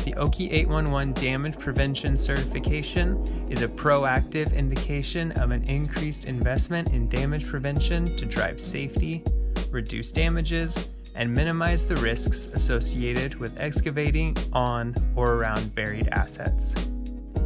The 0.05 0.13
Okie 0.17 0.51
811 0.51 1.13
Damage 1.13 1.57
Prevention 1.57 2.15
Certification 2.15 3.25
is 3.49 3.63
a 3.63 3.67
proactive 3.67 4.55
indication 4.55 5.31
of 5.41 5.49
an 5.49 5.63
increased 5.63 6.25
investment 6.25 6.91
in 6.93 7.09
damage 7.09 7.47
prevention 7.47 8.05
to 8.17 8.25
drive 8.25 8.59
safety, 8.59 9.23
reduce 9.71 10.11
damages, 10.11 10.91
and 11.15 11.33
minimize 11.33 11.87
the 11.87 11.95
risks 11.95 12.49
associated 12.53 13.33
with 13.39 13.59
excavating 13.59 14.37
on 14.53 14.93
or 15.15 15.33
around 15.33 15.73
buried 15.73 16.09
assets. 16.11 16.75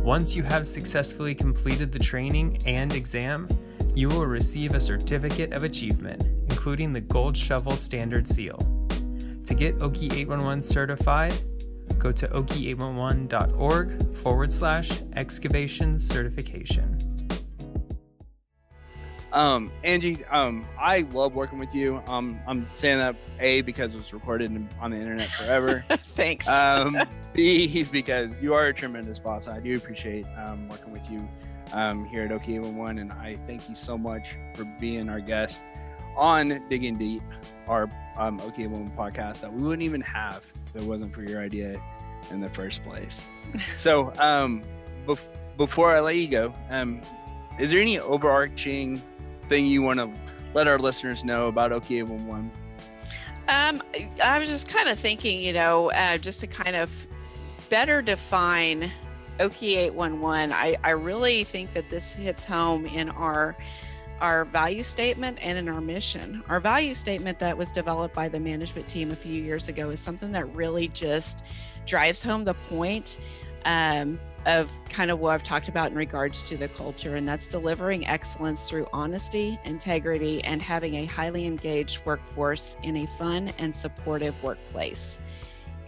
Once 0.03 0.35
you 0.35 0.43
have 0.43 0.67
successfully 0.67 1.35
completed 1.35 1.93
the 1.93 1.99
training 1.99 2.59
and 2.65 2.93
exam, 2.93 3.47
you 3.95 4.09
will 4.09 4.25
receive 4.25 4.73
a 4.73 4.81
certificate 4.81 5.53
of 5.53 5.63
achievement, 5.63 6.25
including 6.49 6.91
the 6.91 7.01
Gold 7.01 7.37
Shovel 7.37 7.71
Standard 7.71 8.27
Seal. 8.27 8.57
To 9.45 9.53
get 9.53 9.77
Okie 9.79 10.13
811 10.13 10.61
certified, 10.61 11.33
go 11.97 12.11
to 12.11 12.27
okie811.org 12.27 14.17
forward 14.17 14.51
slash 14.51 15.01
excavation 15.15 15.99
certification. 15.99 16.97
Um, 19.31 19.71
Angie, 19.83 20.25
um, 20.25 20.65
I 20.79 21.01
love 21.11 21.35
working 21.35 21.59
with 21.59 21.73
you. 21.75 22.01
Um, 22.07 22.39
I'm 22.47 22.67
saying 22.75 22.97
that 22.97 23.15
A 23.39 23.61
because 23.61 23.93
it 23.93 23.97
was 23.99 24.11
recorded 24.11 24.51
on 24.79 24.91
the 24.91 24.97
internet 24.97 25.27
forever. 25.29 25.85
Thanks. 26.15 26.47
Um, 26.47 26.97
B 27.33 27.83
because 27.83 28.41
you 28.41 28.55
are 28.55 28.65
a 28.65 28.73
tremendous 28.73 29.19
boss. 29.19 29.47
I 29.47 29.59
do 29.59 29.75
appreciate 29.75 30.25
um, 30.43 30.67
working 30.67 30.91
with 30.91 31.09
you 31.11 31.27
um, 31.73 32.05
here 32.05 32.23
at 32.23 32.31
OK1. 32.31 32.99
And 32.99 33.11
I 33.13 33.35
thank 33.45 33.69
you 33.69 33.75
so 33.75 33.97
much 33.97 34.35
for 34.55 34.65
being 34.79 35.09
our 35.09 35.19
guest 35.19 35.61
on 36.19 36.61
Digging 36.69 36.97
Deep, 36.97 37.23
our 37.67 37.83
um, 38.17 38.39
OK1 38.39 38.95
podcast 38.95 39.41
that 39.41 39.53
we 39.53 39.63
wouldn't 39.63 39.83
even 39.83 40.01
have 40.01 40.43
if 40.67 40.81
it 40.81 40.83
wasn't 40.83 41.15
for 41.15 41.23
your 41.23 41.41
idea 41.41 41.81
in 42.29 42.41
the 42.41 42.49
first 42.49 42.83
place. 42.83 43.25
so, 43.75 44.13
um, 44.19 44.61
bef- 45.07 45.29
before 45.57 45.95
I 45.95 46.01
let 46.01 46.17
you 46.17 46.27
go, 46.27 46.53
um, 46.69 47.01
is 47.57 47.71
there 47.71 47.79
any 47.79 47.99
overarching 47.99 49.01
thing 49.47 49.65
you 49.65 49.81
want 49.81 49.99
to 49.99 50.21
let 50.53 50.67
our 50.67 50.77
listeners 50.77 51.23
know 51.23 51.47
about 51.47 51.71
OK11? 51.71 52.49
Um, 53.47 53.81
I 54.23 54.37
was 54.37 54.47
just 54.47 54.67
kind 54.67 54.89
of 54.89 54.99
thinking, 54.99 55.39
you 55.41 55.53
know, 55.53 55.89
uh, 55.91 56.17
just 56.17 56.39
to 56.41 56.47
kind 56.47 56.75
of 56.75 56.91
better 57.69 58.01
define 58.01 58.91
Okie 59.39 59.77
811, 59.77 60.51
I, 60.51 60.75
I 60.83 60.89
really 60.91 61.43
think 61.45 61.73
that 61.73 61.89
this 61.89 62.11
hits 62.11 62.43
home 62.43 62.85
in 62.85 63.09
our 63.09 63.55
our 64.21 64.45
value 64.45 64.83
statement 64.83 65.39
and 65.41 65.57
in 65.57 65.67
our 65.67 65.81
mission. 65.81 66.43
Our 66.49 66.59
value 66.59 66.93
statement 66.93 67.39
that 67.39 67.57
was 67.57 67.71
developed 67.71 68.15
by 68.15 68.27
the 68.27 68.39
management 68.39 68.87
team 68.87 69.11
a 69.11 69.15
few 69.15 69.41
years 69.41 69.69
ago 69.69 69.89
is 69.89 69.99
something 69.99 70.31
that 70.33 70.53
really 70.55 70.87
just 70.89 71.43
drives 71.85 72.23
home 72.23 72.43
the 72.43 72.53
point 72.53 73.19
um, 73.65 74.19
of 74.45 74.71
kind 74.89 75.11
of 75.11 75.19
what 75.19 75.31
I've 75.31 75.43
talked 75.43 75.67
about 75.67 75.91
in 75.91 75.97
regards 75.97 76.47
to 76.49 76.57
the 76.57 76.67
culture, 76.69 77.15
and 77.15 77.27
that's 77.27 77.49
delivering 77.49 78.07
excellence 78.07 78.69
through 78.69 78.87
honesty, 78.93 79.59
integrity, 79.65 80.43
and 80.43 80.61
having 80.61 80.95
a 80.95 81.05
highly 81.05 81.45
engaged 81.45 82.05
workforce 82.05 82.77
in 82.83 82.97
a 82.97 83.07
fun 83.17 83.51
and 83.57 83.75
supportive 83.75 84.41
workplace. 84.41 85.19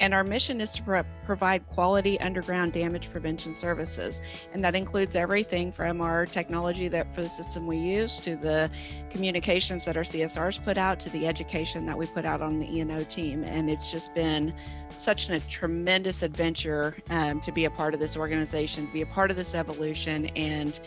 And 0.02 0.16
our 0.16 0.24
mission 0.24 0.60
is 0.60 0.74
to 0.74 0.82
pro- 0.82 1.04
provide 1.26 1.66
quality 1.68 2.20
underground 2.20 2.74
damage 2.74 3.12
prevention 3.12 3.54
services. 3.54 4.20
And 4.52 4.64
that 4.64 4.74
includes 4.74 5.16
everything 5.16 5.72
from 5.72 6.02
our 6.02 6.26
technology 6.26 6.88
that 6.88 7.14
for 7.14 7.22
the 7.22 7.30
system 7.30 7.68
we 7.68 7.78
use 7.78 8.20
to 8.22 8.36
the 8.36 8.72
communications 9.12 9.86
that 9.86 9.96
our 9.96 10.04
CSRs 10.04 10.64
put 10.66 10.80
out 10.80 11.00
to 11.02 11.12
the 11.12 11.28
education 11.28 11.86
that 11.86 11.96
we 11.96 12.08
put 12.08 12.26
out 12.26 12.42
on 12.42 12.60
the 12.60 12.78
E&O 12.78 13.04
team. 13.04 13.44
And 13.44 13.70
it's 13.70 13.92
just 13.92 14.16
been 14.16 14.56
such 14.90 15.30
a 15.30 15.40
tremendous 15.42 16.24
adventure 16.24 16.96
um, 17.12 17.40
to 17.42 17.52
be 17.52 17.66
a 17.66 17.72
part 17.72 17.94
of 17.94 18.00
this 18.00 18.18
organization, 18.18 18.88
to 18.88 18.94
be 18.94 19.04
a 19.04 19.06
part 19.06 19.30
of 19.30 19.38
this 19.38 19.54
evolution. 19.54 20.26
And 20.36 20.82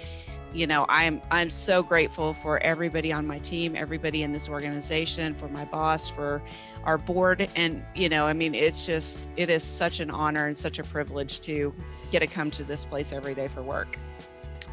you 0.54 0.66
know 0.66 0.86
i'm 0.88 1.20
i'm 1.30 1.50
so 1.50 1.82
grateful 1.82 2.32
for 2.32 2.62
everybody 2.62 3.12
on 3.12 3.26
my 3.26 3.38
team 3.40 3.74
everybody 3.76 4.22
in 4.22 4.32
this 4.32 4.48
organization 4.48 5.34
for 5.34 5.48
my 5.48 5.64
boss 5.66 6.08
for 6.08 6.40
our 6.84 6.96
board. 6.96 7.48
And 7.56 7.84
you 7.94 8.08
know 8.08 8.26
i 8.26 8.32
mean 8.32 8.54
it's 8.54 8.86
just 8.86 9.18
it 9.36 9.50
is 9.50 9.64
such 9.64 10.00
an 10.00 10.10
honor 10.10 10.46
and 10.46 10.56
such 10.56 10.78
a 10.78 10.84
privilege 10.84 11.40
to 11.42 11.74
get 12.10 12.20
to 12.20 12.26
come 12.26 12.50
to 12.52 12.64
this 12.64 12.84
place 12.84 13.12
every 13.12 13.34
day 13.34 13.48
for 13.48 13.62
work. 13.62 13.98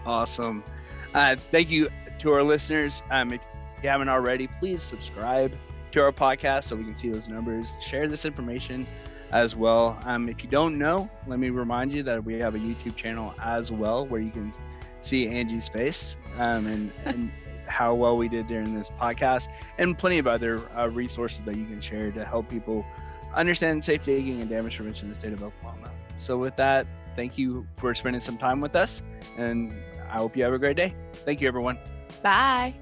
Awesome. 0.06 0.64
Uh, 1.14 1.36
thank 1.36 1.70
you 1.72 1.90
to 2.20 2.32
our 2.32 2.44
listeners. 2.44 3.02
Um, 3.10 3.34
if 3.34 3.42
you 3.82 3.90
haven't 3.90 4.10
already 4.10 4.48
please 4.60 4.84
subscribe 4.84 5.52
to 5.92 6.02
our 6.02 6.12
podcast 6.12 6.66
so 6.66 6.76
we 6.76 6.84
can 6.84 6.96
see 6.96 7.10
those 7.10 7.28
numbers. 7.28 7.76
Share 7.82 8.08
this 8.08 8.26
information 8.26 8.86
as 9.32 9.56
well. 9.56 9.98
Um, 10.04 10.30
if 10.30 10.44
you 10.44 10.50
don't 10.50 10.78
know 10.78 11.10
let 11.26 11.40
me 11.40 11.50
remind 11.50 11.92
you 11.92 12.04
that 12.04 12.24
we 12.24 12.38
have 12.40 12.56
a 12.56 12.60
youtube 12.60 12.96
channel 12.96 13.34
as 13.42 13.72
well 13.72 14.06
where 14.06 14.22
you 14.22 14.30
can 14.30 14.52
see 15.02 15.28
Angie's 15.28 15.68
face 15.68 16.18
um, 16.46 16.66
and, 16.68 16.92
and 17.06 17.32
how 17.68 17.94
well 17.94 18.18
we 18.18 18.28
did 18.28 18.48
during 18.48 18.76
this 18.78 18.92
podcast, 18.92 19.48
and 19.78 19.98
plenty 19.98 20.20
of 20.20 20.28
other 20.28 20.60
uh, 20.78 20.88
resources 20.88 21.42
that 21.46 21.56
you 21.56 21.66
can 21.66 21.82
share 21.82 22.12
to 22.12 22.26
help 22.26 22.50
people 22.50 22.86
understand 23.34 23.84
safe 23.84 24.04
digging 24.04 24.42
and 24.42 24.50
damage 24.50 24.76
prevention 24.76 25.06
in 25.06 25.10
the 25.10 25.16
state 25.16 25.34
of 25.34 25.42
Oklahoma. 25.42 25.92
So, 26.18 26.38
with 26.38 26.56
that, 26.58 26.86
thank 27.16 27.38
you 27.38 27.66
for 27.78 27.96
spending 27.96 28.22
some 28.22 28.38
time 28.38 28.62
with 28.62 28.76
us, 28.76 29.02
and 29.38 29.74
I 30.10 30.18
hope 30.18 30.36
you 30.36 30.44
have 30.44 30.54
a 30.54 30.60
great 30.60 30.78
day. 30.78 30.94
Thank 31.26 31.42
you, 31.42 31.48
everyone. 31.48 31.78
Bye. 32.22 32.76